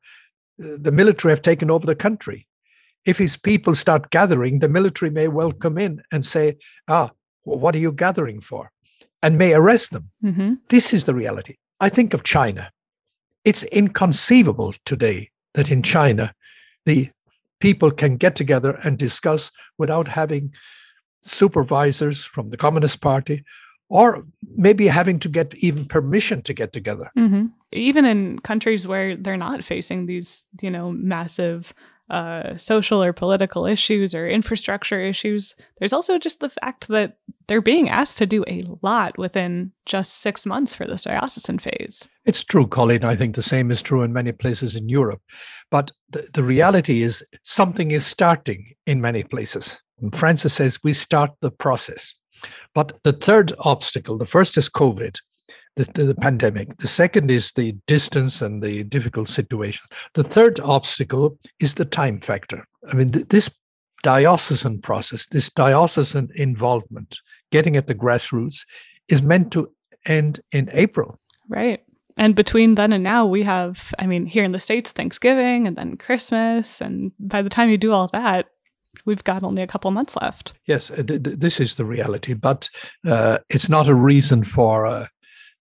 uh, 0.63 0.77
the 0.79 0.91
military 0.91 1.31
have 1.31 1.43
taken 1.43 1.69
over 1.69 1.85
the 1.85 1.93
country. 1.93 2.47
If 3.05 3.19
his 3.19 3.37
people 3.37 3.75
start 3.75 4.09
gathering, 4.09 4.57
the 4.57 4.67
military 4.67 5.11
may 5.11 5.27
well 5.27 5.51
come 5.51 5.77
in 5.77 6.01
and 6.11 6.25
say, 6.25 6.57
Ah, 6.87 7.11
well, 7.43 7.59
what 7.59 7.75
are 7.75 7.79
you 7.79 7.91
gathering 7.91 8.41
for? 8.41 8.71
And 9.21 9.37
may 9.37 9.53
arrest 9.53 9.91
them. 9.91 10.09
Mm-hmm. 10.23 10.53
This 10.69 10.95
is 10.95 11.03
the 11.03 11.13
reality. 11.13 11.57
I 11.79 11.89
think 11.89 12.15
of 12.15 12.23
China. 12.23 12.71
It's 13.43 13.61
inconceivable 13.61 14.73
today 14.83 15.29
that 15.53 15.69
in 15.69 15.83
China, 15.83 16.33
the 16.87 17.11
people 17.65 17.89
can 17.89 18.15
get 18.15 18.35
together 18.35 18.79
and 18.83 18.99
discuss 18.99 19.51
without 19.79 20.07
having 20.07 20.53
supervisors 21.23 22.23
from 22.23 22.51
the 22.51 22.57
Communist 22.57 23.01
Party 23.01 23.43
or 23.89 24.23
maybe 24.55 24.85
having 24.85 25.19
to 25.19 25.27
get 25.27 25.55
even 25.55 25.85
permission 25.85 26.43
to 26.43 26.53
get 26.53 26.71
together. 26.73 27.09
Mm-hmm. 27.17 27.47
Even 27.71 28.05
in 28.05 28.37
countries 28.39 28.87
where 28.87 29.17
they're 29.17 29.35
not 29.35 29.63
facing 29.63 30.05
these, 30.05 30.45
you 30.61 30.69
know, 30.69 30.91
massive 30.91 31.73
uh, 32.09 32.55
social 32.57 33.01
or 33.01 33.13
political 33.13 33.65
issues 33.65 34.13
or 34.13 34.27
infrastructure 34.27 35.01
issues, 35.01 35.55
there's 35.79 35.93
also 35.93 36.19
just 36.19 36.39
the 36.39 36.49
fact 36.49 36.87
that 36.87 37.17
they're 37.47 37.61
being 37.61 37.89
asked 37.89 38.17
to 38.17 38.25
do 38.25 38.43
a 38.47 38.61
lot 38.81 39.17
within 39.17 39.71
just 39.85 40.21
six 40.21 40.45
months 40.45 40.75
for 40.75 40.85
this 40.85 41.01
diocesan 41.01 41.59
phase. 41.59 42.07
It's 42.25 42.43
true, 42.43 42.67
Colleen. 42.67 43.03
I 43.03 43.15
think 43.15 43.35
the 43.35 43.43
same 43.43 43.71
is 43.71 43.81
true 43.81 44.03
in 44.03 44.13
many 44.13 44.31
places 44.31 44.75
in 44.75 44.89
Europe. 44.89 45.21
But 45.71 45.91
the, 46.09 46.27
the 46.33 46.43
reality 46.43 47.01
is 47.01 47.23
something 47.43 47.91
is 47.91 48.05
starting 48.05 48.73
in 48.85 49.01
many 49.01 49.23
places. 49.23 49.79
And 50.01 50.15
Francis 50.15 50.53
says 50.53 50.83
we 50.83 50.93
start 50.93 51.31
the 51.41 51.51
process. 51.51 52.13
But 52.73 52.99
the 53.03 53.13
third 53.13 53.53
obstacle, 53.59 54.17
the 54.17 54.25
first 54.25 54.57
is 54.57 54.69
COVID, 54.69 55.17
the, 55.75 55.85
the, 55.93 56.05
the, 56.05 56.15
pandemic. 56.15 56.77
The 56.77 56.87
second 56.87 57.29
is 57.29 57.51
the 57.51 57.73
distance 57.85 58.41
and 58.41 58.61
the 58.61 58.83
difficult 58.83 59.27
situation. 59.27 59.85
The 60.13 60.23
third 60.23 60.59
obstacle 60.61 61.37
is 61.59 61.75
the 61.75 61.85
time 61.85 62.19
factor. 62.19 62.65
I 62.89 62.95
mean, 62.95 63.11
th- 63.11 63.27
this 63.29 63.49
diocesan 64.03 64.81
process, 64.81 65.25
this 65.27 65.49
diocesan 65.49 66.29
involvement, 66.35 67.19
getting 67.51 67.75
at 67.75 67.87
the 67.87 67.95
grassroots, 67.95 68.61
is 69.09 69.21
meant 69.21 69.51
to 69.53 69.69
end 70.05 70.39
in 70.51 70.69
April. 70.73 71.19
Right. 71.49 71.83
And 72.17 72.35
between 72.35 72.75
then 72.75 72.93
and 72.93 73.03
now, 73.03 73.25
we 73.25 73.43
have, 73.43 73.93
I 73.99 74.07
mean, 74.07 74.25
here 74.25 74.43
in 74.43 74.53
the 74.53 74.59
States, 74.59 74.91
Thanksgiving 74.91 75.67
and 75.67 75.75
then 75.75 75.97
Christmas. 75.97 76.79
And 76.79 77.11
by 77.19 77.41
the 77.41 77.49
time 77.49 77.69
you 77.69 77.77
do 77.77 77.91
all 77.91 78.07
that, 78.13 78.47
we've 79.05 79.23
got 79.23 79.43
only 79.43 79.61
a 79.61 79.67
couple 79.67 79.91
months 79.91 80.15
left. 80.21 80.53
Yes, 80.65 80.87
th- 80.87 81.07
th- 81.07 81.21
this 81.23 81.59
is 81.59 81.75
the 81.75 81.83
reality, 81.83 82.33
but 82.33 82.69
uh, 83.05 83.39
it's 83.49 83.67
not 83.67 83.89
a 83.89 83.95
reason 83.95 84.43
for 84.43 84.85
uh, 84.85 85.07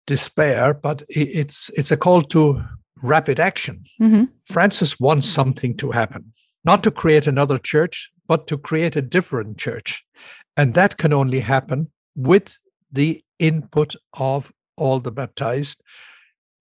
despair, 0.07 0.75
but 0.75 1.03
it's 1.09 1.71
it's 1.77 1.91
a 1.91 1.97
call 1.97 2.23
to 2.25 2.63
rapid 3.03 3.41
action. 3.41 3.83
Mm-hmm. 4.01 4.25
Francis 4.51 4.99
wants 5.01 5.29
something 5.29 5.77
to 5.77 5.91
happen, 5.91 6.33
not 6.65 6.83
to 6.85 6.91
create 6.91 7.27
another 7.27 7.59
church, 7.59 8.11
but 8.27 8.47
to 8.47 8.59
create 8.59 8.97
a 8.97 9.03
different 9.03 9.59
church, 9.59 10.05
and 10.57 10.75
that 10.75 10.97
can 10.97 11.13
only 11.13 11.41
happen 11.41 11.91
with 12.17 12.57
the 12.93 13.23
input 13.39 13.95
of 14.15 14.53
all 14.77 15.01
the 15.01 15.11
baptized, 15.11 15.81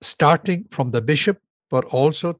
starting 0.01 0.65
from 0.69 0.91
the 0.91 1.01
bishop 1.01 1.37
but 1.73 1.85
also 1.85 2.37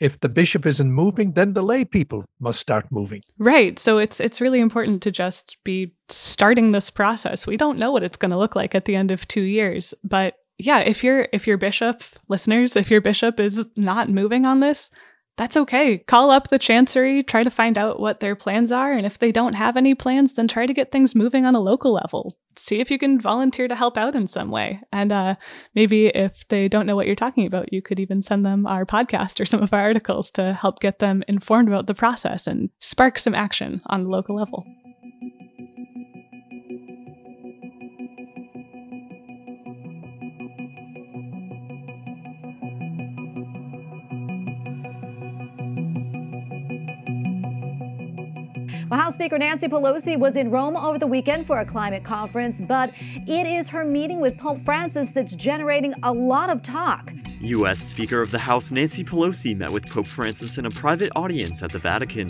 if 0.00 0.18
the 0.20 0.28
bishop 0.30 0.64
isn't 0.64 0.90
moving 0.90 1.32
then 1.32 1.52
the 1.52 1.62
lay 1.62 1.84
people 1.84 2.24
must 2.40 2.58
start 2.58 2.86
moving. 2.90 3.22
Right 3.38 3.78
so 3.78 3.98
it's 3.98 4.18
it's 4.18 4.40
really 4.40 4.60
important 4.60 5.02
to 5.02 5.10
just 5.10 5.58
be 5.62 5.92
starting 6.08 6.72
this 6.72 6.88
process. 6.88 7.46
We 7.46 7.58
don't 7.58 7.78
know 7.78 7.92
what 7.92 8.02
it's 8.02 8.16
going 8.16 8.30
to 8.30 8.38
look 8.38 8.56
like 8.56 8.74
at 8.74 8.86
the 8.86 8.96
end 8.96 9.10
of 9.10 9.28
2 9.28 9.42
years 9.42 9.92
but 10.02 10.34
yeah 10.58 10.78
if 10.78 11.04
your 11.04 11.28
if 11.32 11.46
your 11.46 11.58
bishop 11.58 12.02
listeners 12.28 12.76
if 12.76 12.90
your 12.90 13.02
bishop 13.02 13.38
is 13.38 13.66
not 13.76 14.08
moving 14.08 14.46
on 14.46 14.60
this 14.60 14.90
that's 15.36 15.56
okay. 15.56 15.98
Call 15.98 16.30
up 16.30 16.48
the 16.48 16.58
chancery, 16.58 17.22
try 17.22 17.42
to 17.42 17.50
find 17.50 17.78
out 17.78 17.98
what 17.98 18.20
their 18.20 18.36
plans 18.36 18.70
are, 18.70 18.92
and 18.92 19.06
if 19.06 19.18
they 19.18 19.32
don't 19.32 19.54
have 19.54 19.76
any 19.76 19.94
plans, 19.94 20.34
then 20.34 20.46
try 20.46 20.66
to 20.66 20.74
get 20.74 20.92
things 20.92 21.14
moving 21.14 21.46
on 21.46 21.54
a 21.54 21.60
local 21.60 21.92
level. 21.92 22.36
See 22.56 22.80
if 22.80 22.90
you 22.90 22.98
can 22.98 23.18
volunteer 23.18 23.66
to 23.66 23.74
help 23.74 23.96
out 23.96 24.14
in 24.14 24.26
some 24.26 24.50
way. 24.50 24.80
And 24.92 25.10
uh, 25.10 25.36
maybe 25.74 26.08
if 26.08 26.46
they 26.48 26.68
don't 26.68 26.84
know 26.86 26.96
what 26.96 27.06
you're 27.06 27.16
talking 27.16 27.46
about, 27.46 27.72
you 27.72 27.80
could 27.80 27.98
even 27.98 28.20
send 28.20 28.44
them 28.44 28.66
our 28.66 28.84
podcast 28.84 29.40
or 29.40 29.46
some 29.46 29.62
of 29.62 29.72
our 29.72 29.80
articles 29.80 30.30
to 30.32 30.52
help 30.52 30.80
get 30.80 30.98
them 30.98 31.22
informed 31.28 31.68
about 31.68 31.86
the 31.86 31.94
process 31.94 32.46
and 32.46 32.68
spark 32.78 33.18
some 33.18 33.34
action 33.34 33.80
on 33.86 34.04
the 34.04 34.10
local 34.10 34.36
level. 34.36 34.66
Well, 48.92 49.00
House 49.00 49.14
Speaker 49.14 49.38
Nancy 49.38 49.68
Pelosi 49.68 50.18
was 50.18 50.36
in 50.36 50.50
Rome 50.50 50.76
over 50.76 50.98
the 50.98 51.06
weekend 51.06 51.46
for 51.46 51.60
a 51.60 51.64
climate 51.64 52.04
conference, 52.04 52.60
but 52.60 52.92
it 53.26 53.46
is 53.46 53.68
her 53.68 53.86
meeting 53.86 54.20
with 54.20 54.36
Pope 54.36 54.60
Francis 54.60 55.12
that's 55.12 55.34
generating 55.34 55.94
a 56.02 56.12
lot 56.12 56.50
of 56.50 56.62
talk. 56.62 57.10
U.S. 57.40 57.78
Speaker 57.78 58.20
of 58.20 58.30
the 58.30 58.38
House 58.38 58.70
Nancy 58.70 59.02
Pelosi 59.02 59.56
met 59.56 59.70
with 59.70 59.88
Pope 59.88 60.06
Francis 60.06 60.58
in 60.58 60.66
a 60.66 60.70
private 60.70 61.10
audience 61.16 61.62
at 61.62 61.72
the 61.72 61.78
Vatican. 61.78 62.28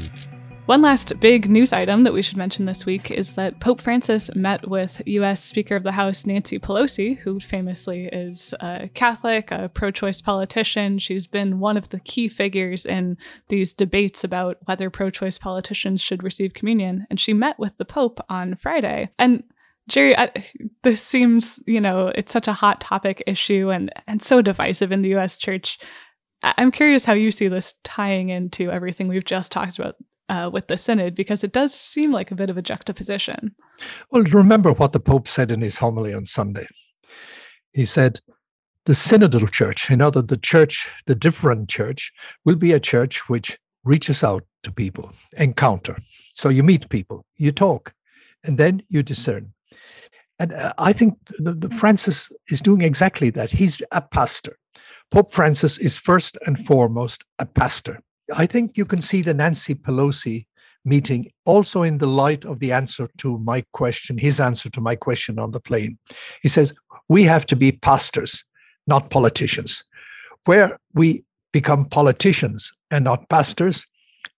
One 0.66 0.81
last 0.81 1.18
big 1.18 1.51
news 1.51 1.72
item 1.72 2.05
that 2.05 2.12
we 2.12 2.22
should 2.22 2.37
mention 2.37 2.66
this 2.66 2.87
week 2.87 3.11
is 3.11 3.33
that 3.33 3.59
Pope 3.59 3.81
Francis 3.81 4.33
met 4.37 4.68
with 4.68 5.03
U.S. 5.07 5.42
Speaker 5.42 5.75
of 5.75 5.83
the 5.83 5.90
House 5.90 6.25
Nancy 6.25 6.61
Pelosi, 6.61 7.18
who 7.18 7.40
famously 7.40 8.07
is 8.07 8.55
a 8.61 8.88
Catholic, 8.94 9.51
a 9.51 9.68
pro 9.68 9.90
choice 9.90 10.20
politician. 10.20 11.01
She's 11.01 11.27
been 11.27 11.59
one 11.59 11.77
of 11.77 11.88
the 11.88 11.98
key 11.98 12.29
figures 12.29 12.87
in 12.87 13.18
these 13.48 13.72
debates 13.72 14.22
about 14.22 14.59
whether 14.66 14.88
pro 14.88 15.11
choice 15.11 15.37
politicians 15.37 16.01
should 16.01 16.22
receive 16.22 16.55
communion. 16.55 17.07
And 17.11 17.18
she 17.18 17.33
met 17.33 17.59
with 17.59 17.77
the 17.77 17.85
Pope 17.85 18.25
on 18.29 18.55
Friday. 18.55 19.11
And 19.18 19.42
Jerry, 19.88 20.16
I, 20.16 20.31
this 20.85 21.03
seems, 21.03 21.59
you 21.66 21.81
know, 21.81 22.12
it's 22.14 22.33
such 22.33 22.46
a 22.46 22.53
hot 22.53 22.81
topic 22.81 23.20
issue 23.27 23.70
and, 23.70 23.90
and 24.07 24.22
so 24.22 24.40
divisive 24.40 24.92
in 24.92 25.03
the 25.03 25.09
U.S. 25.11 25.37
church. 25.37 25.81
I'm 26.44 26.70
curious 26.70 27.05
how 27.05 27.14
you 27.14 27.33
see 27.33 27.48
this 27.48 27.75
tying 27.83 28.29
into 28.29 28.70
everything 28.70 29.09
we've 29.09 29.25
just 29.25 29.51
talked 29.51 29.81
about 29.81 29.96
uh, 30.33 30.49
with 30.51 30.66
the 30.68 30.79
synod 30.79 31.14
because 31.14 31.45
it 31.45 31.53
does 31.53 31.75
seem 31.75 32.11
like 32.11 32.31
a 32.31 32.35
bit 32.35 32.49
of 32.49 32.57
a 32.57 32.62
juxtaposition. 32.62 33.55
Well, 34.11 34.23
remember 34.23 34.73
what 34.73 34.92
the 34.92 35.01
Pope 35.01 35.29
said 35.29 35.51
in 35.51 35.61
his 35.61 35.77
homily 35.77 36.14
on 36.14 36.25
Sunday. 36.25 36.66
He 37.75 37.85
said, 37.85 38.18
the 38.87 38.95
synodal 38.95 39.51
church, 39.51 39.90
in 39.90 40.01
other 40.01 40.23
the 40.23 40.38
church, 40.38 40.88
the 41.07 41.14
different 41.14 41.68
church, 41.68 42.11
will 42.45 42.57
be 42.57 42.73
a 42.73 42.81
church 42.81 43.29
which 43.29 43.59
reaches 43.85 44.25
out 44.25 44.42
to 44.62 44.73
people, 44.73 45.12
encounter. 45.37 45.97
So 46.33 46.49
you 46.49 46.62
meet 46.62 46.88
people, 46.88 47.27
you 47.37 47.53
talk, 47.53 47.92
and 48.42 48.57
then 48.57 48.83
you 48.88 49.03
discern. 49.03 49.53
And 50.38 50.55
uh, 50.55 50.73
I 50.79 50.92
think 50.95 51.18
the, 51.38 51.53
the 51.53 51.71
Francis 51.71 52.33
is 52.49 52.61
doing 52.62 52.81
exactly 52.81 53.31
that. 53.31 53.51
He's 53.51 53.81
a 53.92 54.01
pastor. 54.01 54.59
Pope 55.11 55.31
Francis 55.31 55.79
is 55.79 55.97
first 55.97 56.38
and 56.47 56.64
foremost 56.66 57.23
a 57.38 57.45
pastor. 57.45 58.01
I 58.37 58.47
think 58.47 58.77
you 58.77 58.85
can 58.85 59.03
see 59.03 59.23
the 59.23 59.35
Nancy 59.35 59.75
Pelosi 59.75 60.47
meeting 60.85 61.31
also 61.45 61.83
in 61.83 61.99
the 61.99 62.07
light 62.07 62.45
of 62.45 62.59
the 62.59 62.73
answer 62.73 63.09
to 63.18 63.38
my 63.38 63.64
question, 63.73 64.18
his 64.18 64.40
answer 64.40 64.68
to 64.71 64.81
my 64.81 64.97
question 64.97 65.38
on 65.38 65.53
the 65.53 65.61
plane. 65.61 65.99
He 66.42 66.49
says, 66.49 66.73
We 67.09 67.25
have 67.25 67.47
to 67.47 67.57
be 67.57 67.73
pastors, 67.73 68.45
not 68.87 69.11
politicians. 69.11 69.83
Where 70.45 70.79
we 70.95 71.25
become 71.53 71.85
politicians 71.85 72.73
and 72.90 73.05
not 73.05 73.29
pastors, 73.29 73.87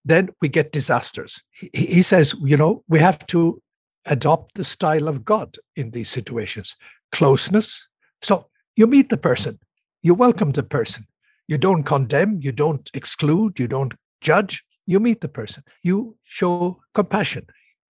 then 0.03 0.29
we 0.41 0.49
get 0.49 0.71
disasters. 0.71 1.41
He, 1.51 2.01
says, 2.03 2.35
you 2.43 2.57
know, 2.57 2.83
we 2.87 2.99
have 2.99 3.25
to 3.27 3.61
adopt 4.05 4.53
the 4.55 4.63
style 4.63 5.07
of 5.07 5.25
God 5.25 5.57
in 5.75 5.91
these 5.91 6.09
situations 6.09 6.75
closeness. 7.11 7.87
So 8.21 8.47
you 8.75 8.87
meet 8.87 9.09
the 9.09 9.17
person, 9.17 9.57
you 10.03 10.13
welcome 10.13 10.51
the 10.51 10.63
person, 10.63 11.07
you 11.47 11.57
don't 11.57 11.83
condemn, 11.83 12.39
you 12.41 12.51
don't 12.51 12.89
exclude, 12.93 13.59
you 13.59 13.67
don't 13.67 13.93
judge. 14.21 14.63
You 14.87 14.99
meet 14.99 15.21
the 15.21 15.27
person. 15.27 15.63
You 15.83 16.15
show 16.23 16.79
compassion. 16.93 17.47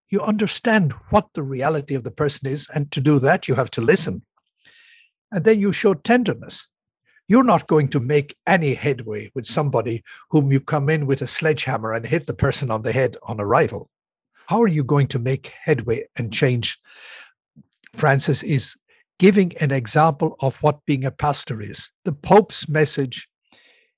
You 0.09 0.21
understand 0.21 0.93
what 1.09 1.27
the 1.33 1.43
reality 1.43 1.95
of 1.95 2.03
the 2.03 2.11
person 2.11 2.47
is. 2.47 2.67
And 2.73 2.91
to 2.91 3.01
do 3.01 3.19
that, 3.19 3.47
you 3.47 3.55
have 3.55 3.71
to 3.71 3.81
listen. 3.81 4.21
And 5.31 5.43
then 5.43 5.59
you 5.59 5.73
show 5.73 5.93
tenderness. 5.93 6.67
You're 7.27 7.43
not 7.43 7.67
going 7.67 7.89
to 7.89 7.99
make 7.99 8.37
any 8.45 8.73
headway 8.75 9.31
with 9.33 9.45
somebody 9.45 10.03
whom 10.29 10.51
you 10.51 10.59
come 10.59 10.89
in 10.89 11.07
with 11.07 11.21
a 11.21 11.27
sledgehammer 11.27 11.91
and 11.91 12.05
hit 12.05 12.27
the 12.27 12.33
person 12.33 12.69
on 12.69 12.83
the 12.83 12.91
head 12.91 13.17
on 13.23 13.41
arrival. 13.41 13.89
How 14.47 14.61
are 14.61 14.67
you 14.67 14.83
going 14.83 15.07
to 15.07 15.19
make 15.19 15.51
headway 15.63 16.05
and 16.17 16.31
change? 16.31 16.77
Francis 17.93 18.43
is 18.43 18.75
giving 19.17 19.57
an 19.57 19.71
example 19.71 20.35
of 20.41 20.55
what 20.57 20.85
being 20.85 21.03
a 21.03 21.11
pastor 21.11 21.61
is. 21.61 21.89
The 22.03 22.11
Pope's 22.11 22.69
message 22.69 23.27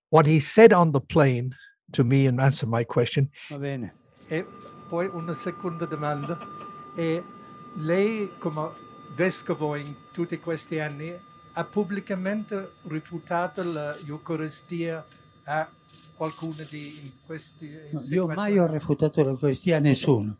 what 0.10 0.26
he 0.26 0.39
said 0.39 0.74
on 0.74 0.91
the 0.91 1.02
plane 1.02 1.56
to 1.91 2.04
me 2.04 2.28
and 2.28 2.39
answer 2.39 2.67
my 2.67 2.84
question. 2.84 3.30
Va 3.50 3.58
bene. 3.58 3.93
E 4.28 4.38
eh, 4.38 4.46
poi 4.89 5.10
una 5.13 5.34
seconda 5.34 5.86
domanda. 5.86 6.38
E 6.96 7.24
lei 7.76 8.30
come 8.39 8.70
vescovo 9.15 9.76
in 9.76 9.96
tutti 10.12 10.39
questi 10.39 10.80
anni 10.80 11.13
ha 11.54 11.63
pubblicamente 11.63 12.74
rifiutato 12.88 13.63
l'Eucaristia 13.63 15.06
a 15.46 15.67
qualcuno 16.15 16.63
di 16.70 17.12
questi 17.26 17.70
no, 17.91 18.02
Io 18.10 18.28
mai 18.28 18.58
ho 18.60 18.67
rifiutato 18.67 19.24
l'Eucaristia 19.24 19.78
a 19.78 19.80
nessuno. 19.80 20.38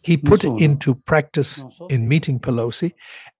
He 0.00 0.16
put 0.16 0.42
nessuno. 0.42 0.56
it 0.56 0.60
into 0.62 0.94
practice 0.94 1.64
so. 1.70 1.86
in 1.88 2.06
meeting 2.06 2.40
Pelosi 2.40 2.94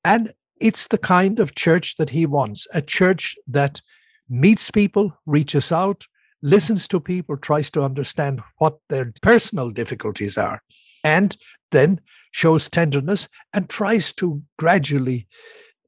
and 0.04 0.32
it's 0.58 0.86
the 0.88 0.98
kind 0.98 1.38
of 1.38 1.54
church 1.54 1.96
that 1.96 2.10
he 2.10 2.26
wants, 2.26 2.66
a 2.72 2.80
church 2.80 3.36
that 3.46 3.80
meets 4.28 4.70
people, 4.70 5.12
reaches 5.26 5.72
out, 5.72 6.06
listens 6.42 6.86
to 6.88 7.00
people, 7.00 7.36
tries 7.36 7.70
to 7.70 7.82
understand 7.82 8.40
what 8.58 8.78
their 8.88 9.12
personal 9.22 9.70
difficulties 9.70 10.36
are, 10.38 10.62
and 11.04 11.36
then 11.70 12.00
shows 12.32 12.68
tenderness 12.68 13.28
and 13.54 13.68
tries 13.68 14.12
to 14.12 14.42
gradually 14.58 15.26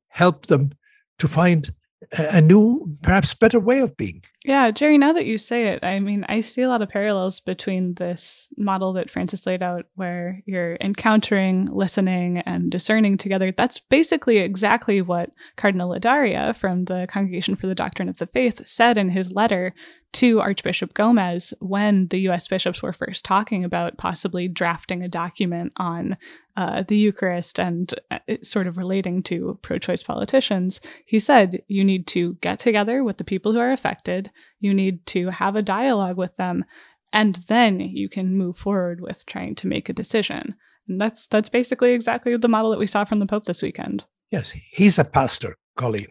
help 0.09 0.47
them 0.47 0.73
to 1.19 1.29
find 1.29 1.73
a 2.13 2.41
new, 2.41 2.97
perhaps 3.03 3.35
better 3.35 3.59
way 3.59 3.81
of 3.81 3.97
being. 3.97 4.23
Yeah, 4.45 4.71
Jerry, 4.71 4.99
now 4.99 5.13
that 5.13 5.27
you 5.27 5.37
say 5.37 5.69
it, 5.69 5.83
I 5.83 5.99
mean, 5.99 6.25
I 6.29 6.41
see 6.41 6.63
a 6.63 6.69
lot 6.69 6.81
of 6.81 6.89
parallels 6.89 7.41
between 7.41 7.95
this 7.95 8.53
model 8.57 8.93
that 8.95 9.11
Francis 9.11 9.47
laid 9.47 9.63
out, 9.63 9.87
where 9.95 10.41
you're 10.47 10.77
encountering, 10.81 11.67
listening, 11.67 12.39
and 12.39 12.71
discerning 12.71 13.17
together. 13.17 13.53
That's 13.53 13.79
basically 13.79 14.39
exactly 14.39 15.03
what 15.03 15.31
Cardinal 15.57 15.91
Ladaria 15.91 16.57
from 16.57 16.85
the 16.85 17.07
Congregation 17.11 17.57
for 17.57 17.67
the 17.67 17.75
Doctrine 17.75 18.09
of 18.09 18.19
the 18.19 18.27
Faith 18.27 18.67
said 18.67 18.97
in 18.97 19.11
his 19.11 19.33
letter 19.33 19.75
to 20.15 20.41
Archbishop 20.41 20.95
Gomez 20.95 21.53
when 21.61 22.09
the 22.09 22.21
US 22.29 22.49
bishops 22.49 22.83
were 22.83 22.93
first 22.93 23.25
talking 23.25 23.65
about 23.65 23.99
possibly 23.99 24.49
drafting 24.49 25.03
a 25.03 25.09
document 25.09 25.73
on 25.77 26.17
uh, 26.57 26.83
the 26.89 26.97
Eucharist 26.97 27.61
and 27.61 27.95
uh, 28.11 28.19
sort 28.43 28.67
of 28.67 28.79
relating 28.79 29.23
to 29.25 29.59
pro 29.63 29.79
choice 29.79 30.03
politicians. 30.03 30.81
He 31.05 31.19
said, 31.19 31.63
You 31.69 31.85
need 31.85 32.07
to 32.09 32.35
get 32.41 32.59
together 32.59 33.05
with 33.05 33.19
the 33.19 33.25
people 33.25 33.53
who 33.53 33.61
are 33.61 33.73
affected 33.73 34.31
you 34.61 34.75
need 34.75 35.05
to 35.07 35.29
have 35.31 35.57
a 35.57 35.63
dialogue 35.63 36.17
with 36.17 36.37
them, 36.37 36.65
and 37.13 37.37
then 37.49 37.81
you 37.81 38.09
can 38.09 38.37
move 38.37 38.57
forward 38.57 39.01
with 39.01 39.25
trying 39.27 39.55
to 39.57 39.67
make 39.67 39.89
a 39.89 39.93
decision. 39.95 40.55
And 40.89 41.01
that's 41.01 41.27
that's 41.27 41.49
basically 41.49 41.93
exactly 41.93 42.37
the 42.37 42.49
model 42.49 42.71
that 42.71 42.79
we 42.79 42.87
saw 42.87 43.05
from 43.05 43.19
the 43.19 43.27
Pope 43.27 43.45
this 43.45 43.63
weekend. 43.63 44.05
Yes, 44.31 44.51
he's 44.51 44.99
a 44.99 45.05
pastor, 45.05 45.57
Colleen, 45.77 46.09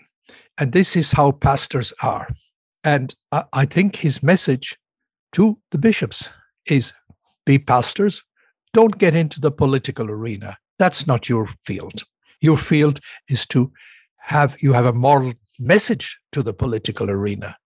and 0.57 0.71
this 0.71 0.95
is 0.95 1.11
how 1.11 1.31
pastors 1.31 1.93
are. 2.01 2.27
And 2.87 3.13
I, 3.53 3.65
think 3.65 3.97
his 3.97 4.23
message 4.23 4.77
to 5.33 5.57
the 5.71 5.77
bishops 5.77 6.29
is: 6.65 6.93
be 7.45 7.59
pastors. 7.59 8.23
Don't 8.73 8.97
get 8.97 9.13
into 9.13 9.41
the 9.41 9.51
political 9.51 10.09
arena. 10.09 10.57
That's 10.79 11.05
not 11.05 11.27
your 11.27 11.49
field. 11.65 12.03
Your 12.39 12.57
field 12.57 12.99
is 13.27 13.45
to 13.47 13.71
have 14.17 14.55
you 14.61 14.73
have 14.73 14.85
a 14.85 14.93
moral 14.93 15.33
message 15.59 16.17
to 16.31 16.41
the 16.43 16.53
political 16.53 17.09
arena 17.09 17.57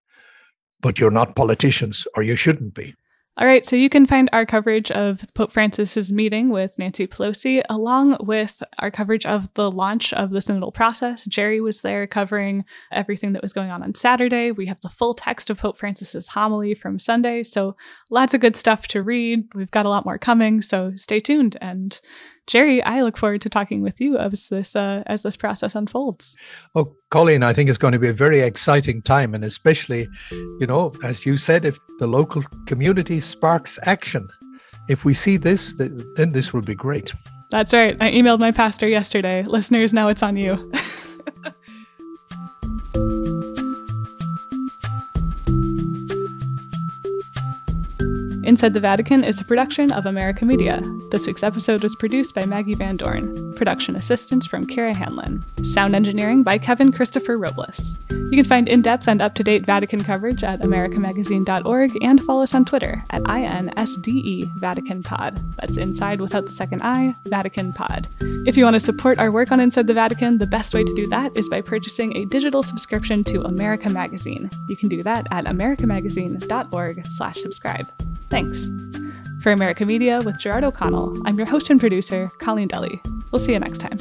but 0.81 0.99
you're 0.99 1.11
not 1.11 1.35
politicians, 1.35 2.07
or 2.15 2.23
you 2.23 2.35
shouldn't 2.35 2.73
be. 2.73 2.95
All 3.37 3.47
right, 3.47 3.65
so 3.65 3.77
you 3.77 3.89
can 3.89 4.05
find 4.05 4.29
our 4.33 4.45
coverage 4.45 4.91
of 4.91 5.23
Pope 5.35 5.53
Francis's 5.53 6.11
meeting 6.11 6.49
with 6.49 6.77
Nancy 6.77 7.07
Pelosi, 7.07 7.63
along 7.69 8.17
with 8.19 8.61
our 8.79 8.91
coverage 8.91 9.25
of 9.25 9.51
the 9.53 9.71
launch 9.71 10.11
of 10.11 10.31
the 10.31 10.39
synodal 10.39 10.73
process. 10.73 11.23
Jerry 11.25 11.61
was 11.61 11.81
there 11.81 12.05
covering 12.07 12.65
everything 12.91 13.31
that 13.31 13.41
was 13.41 13.53
going 13.53 13.71
on 13.71 13.83
on 13.83 13.95
Saturday. 13.95 14.51
We 14.51 14.65
have 14.65 14.81
the 14.81 14.89
full 14.89 15.13
text 15.13 15.49
of 15.49 15.59
Pope 15.59 15.77
Francis's 15.77 16.27
homily 16.27 16.75
from 16.75 16.99
Sunday, 16.99 17.43
so 17.43 17.77
lots 18.09 18.33
of 18.33 18.41
good 18.41 18.57
stuff 18.57 18.85
to 18.89 19.01
read. 19.01 19.47
We've 19.55 19.71
got 19.71 19.85
a 19.85 19.89
lot 19.89 20.05
more 20.05 20.17
coming, 20.17 20.61
so 20.61 20.91
stay 20.97 21.21
tuned. 21.21 21.55
And 21.61 21.97
Jerry, 22.47 22.83
I 22.83 23.01
look 23.01 23.17
forward 23.17 23.41
to 23.41 23.49
talking 23.49 23.81
with 23.81 24.01
you 24.01 24.17
as 24.17 24.49
this 24.49 24.75
uh, 24.75 25.03
as 25.05 25.21
this 25.21 25.37
process 25.37 25.75
unfolds. 25.75 26.35
Oh, 26.75 26.95
Colleen, 27.09 27.43
I 27.43 27.53
think 27.53 27.69
it's 27.69 27.77
going 27.77 27.93
to 27.93 27.99
be 27.99 28.09
a 28.09 28.13
very 28.13 28.41
exciting 28.41 29.01
time, 29.01 29.33
and 29.33 29.43
especially, 29.43 30.07
you 30.31 30.65
know, 30.67 30.91
as 31.03 31.25
you 31.25 31.37
said, 31.37 31.65
if 31.65 31.77
the 31.99 32.07
local 32.07 32.43
community 32.65 33.19
sparks 33.19 33.77
action, 33.83 34.27
if 34.89 35.05
we 35.05 35.13
see 35.13 35.37
this, 35.37 35.73
then 35.77 36.31
this 36.31 36.51
will 36.51 36.61
be 36.61 36.75
great. 36.75 37.13
That's 37.51 37.73
right. 37.73 37.95
I 38.01 38.11
emailed 38.11 38.39
my 38.39 38.51
pastor 38.51 38.87
yesterday. 38.87 39.43
Listeners, 39.43 39.93
now 39.93 40.07
it's 40.07 40.23
on 40.23 40.37
you. 40.37 40.71
Inside 48.43 48.73
the 48.73 48.79
Vatican 48.79 49.23
is 49.23 49.39
a 49.39 49.45
production 49.45 49.91
of 49.91 50.07
America 50.07 50.45
Media. 50.45 50.81
This 51.11 51.27
week's 51.27 51.43
episode 51.43 51.83
was 51.83 51.93
produced 51.93 52.33
by 52.33 52.43
Maggie 52.43 52.73
Van 52.73 52.97
Dorn. 52.97 53.53
Production 53.53 53.95
assistance 53.95 54.47
from 54.47 54.65
Kara 54.65 54.95
Hanlon. 54.95 55.41
Sound 55.63 55.93
engineering 55.93 56.41
by 56.41 56.57
Kevin 56.57 56.91
Christopher 56.91 57.37
Robles. 57.37 57.99
You 58.09 58.37
can 58.37 58.45
find 58.45 58.67
in 58.67 58.81
depth 58.81 59.07
and 59.07 59.21
up 59.21 59.35
to 59.35 59.43
date 59.43 59.65
Vatican 59.65 60.03
coverage 60.03 60.43
at 60.43 60.61
americamagazine.org 60.61 61.91
and 62.01 62.23
follow 62.23 62.41
us 62.41 62.55
on 62.55 62.65
Twitter 62.65 62.99
at 63.11 63.21
INSDE 63.23 64.45
Vatican 64.59 65.03
Pod. 65.03 65.35
That's 65.57 65.77
inside 65.77 66.19
without 66.19 66.45
the 66.45 66.51
second 66.51 66.81
I, 66.81 67.15
Vatican 67.25 67.73
Pod. 67.73 68.07
If 68.47 68.57
you 68.57 68.63
want 68.63 68.73
to 68.73 68.79
support 68.79 69.19
our 69.19 69.31
work 69.31 69.51
on 69.51 69.59
Inside 69.59 69.85
the 69.85 69.93
Vatican, 69.93 70.39
the 70.39 70.47
best 70.47 70.73
way 70.73 70.83
to 70.83 70.95
do 70.95 71.05
that 71.07 71.37
is 71.37 71.47
by 71.47 71.61
purchasing 71.61 72.17
a 72.17 72.25
digital 72.25 72.63
subscription 72.63 73.23
to 73.25 73.41
America 73.41 73.87
Magazine. 73.89 74.49
You 74.67 74.75
can 74.75 74.89
do 74.89 75.03
that 75.03 75.27
at 75.29 75.45
americamagazine.org 75.45 77.05
slash 77.05 77.39
subscribe. 77.39 77.87
Thanks. 78.31 78.40
For 79.41 79.51
America 79.51 79.85
Media 79.85 80.21
with 80.23 80.39
Gerard 80.39 80.63
O'Connell, 80.63 81.15
I'm 81.25 81.37
your 81.37 81.47
host 81.47 81.69
and 81.69 81.79
producer, 81.79 82.29
Colleen 82.39 82.67
Dulle. 82.67 82.99
We'll 83.31 83.39
see 83.39 83.53
you 83.53 83.59
next 83.59 83.79
time. 83.79 83.97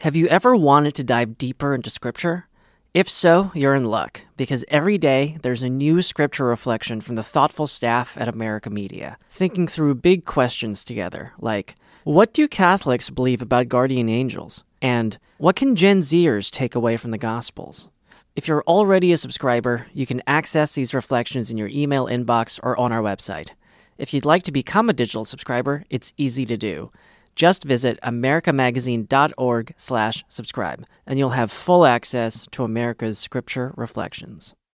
Have 0.00 0.14
you 0.14 0.26
ever 0.28 0.54
wanted 0.54 0.94
to 0.96 1.04
dive 1.04 1.38
deeper 1.38 1.74
into 1.74 1.88
Scripture? 1.90 2.46
If 2.92 3.08
so, 3.08 3.50
you're 3.54 3.74
in 3.74 3.84
luck, 3.84 4.20
because 4.36 4.64
every 4.68 4.98
day 4.98 5.38
there's 5.42 5.62
a 5.62 5.70
new 5.70 6.02
Scripture 6.02 6.44
reflection 6.44 7.00
from 7.00 7.16
the 7.16 7.22
thoughtful 7.22 7.66
staff 7.66 8.16
at 8.16 8.28
America 8.28 8.70
Media, 8.70 9.18
thinking 9.28 9.66
through 9.66 9.96
big 9.96 10.24
questions 10.24 10.84
together, 10.84 11.32
like 11.38 11.74
what 12.04 12.34
do 12.34 12.46
Catholics 12.46 13.08
believe 13.08 13.40
about 13.40 13.70
guardian 13.70 14.10
angels? 14.10 14.62
And 14.82 15.16
what 15.38 15.56
can 15.56 15.74
Gen 15.74 16.00
Zers 16.00 16.50
take 16.50 16.74
away 16.74 16.98
from 16.98 17.12
the 17.12 17.18
Gospels? 17.18 17.88
If 18.36 18.46
you're 18.46 18.62
already 18.66 19.10
a 19.12 19.16
subscriber, 19.16 19.86
you 19.94 20.04
can 20.04 20.22
access 20.26 20.74
these 20.74 20.92
reflections 20.92 21.50
in 21.50 21.56
your 21.56 21.70
email 21.72 22.06
inbox 22.06 22.60
or 22.62 22.78
on 22.78 22.92
our 22.92 23.00
website. 23.00 23.52
If 23.96 24.12
you'd 24.12 24.26
like 24.26 24.42
to 24.42 24.52
become 24.52 24.90
a 24.90 24.92
digital 24.92 25.24
subscriber, 25.24 25.84
it's 25.88 26.12
easy 26.18 26.44
to 26.44 26.58
do. 26.58 26.90
Just 27.36 27.64
visit 27.64 27.98
americamagazine.org 28.02 29.74
slash 29.78 30.24
subscribe, 30.28 30.84
and 31.06 31.18
you'll 31.18 31.30
have 31.30 31.50
full 31.50 31.86
access 31.86 32.46
to 32.50 32.64
America's 32.64 33.18
scripture 33.18 33.72
reflections. 33.76 34.54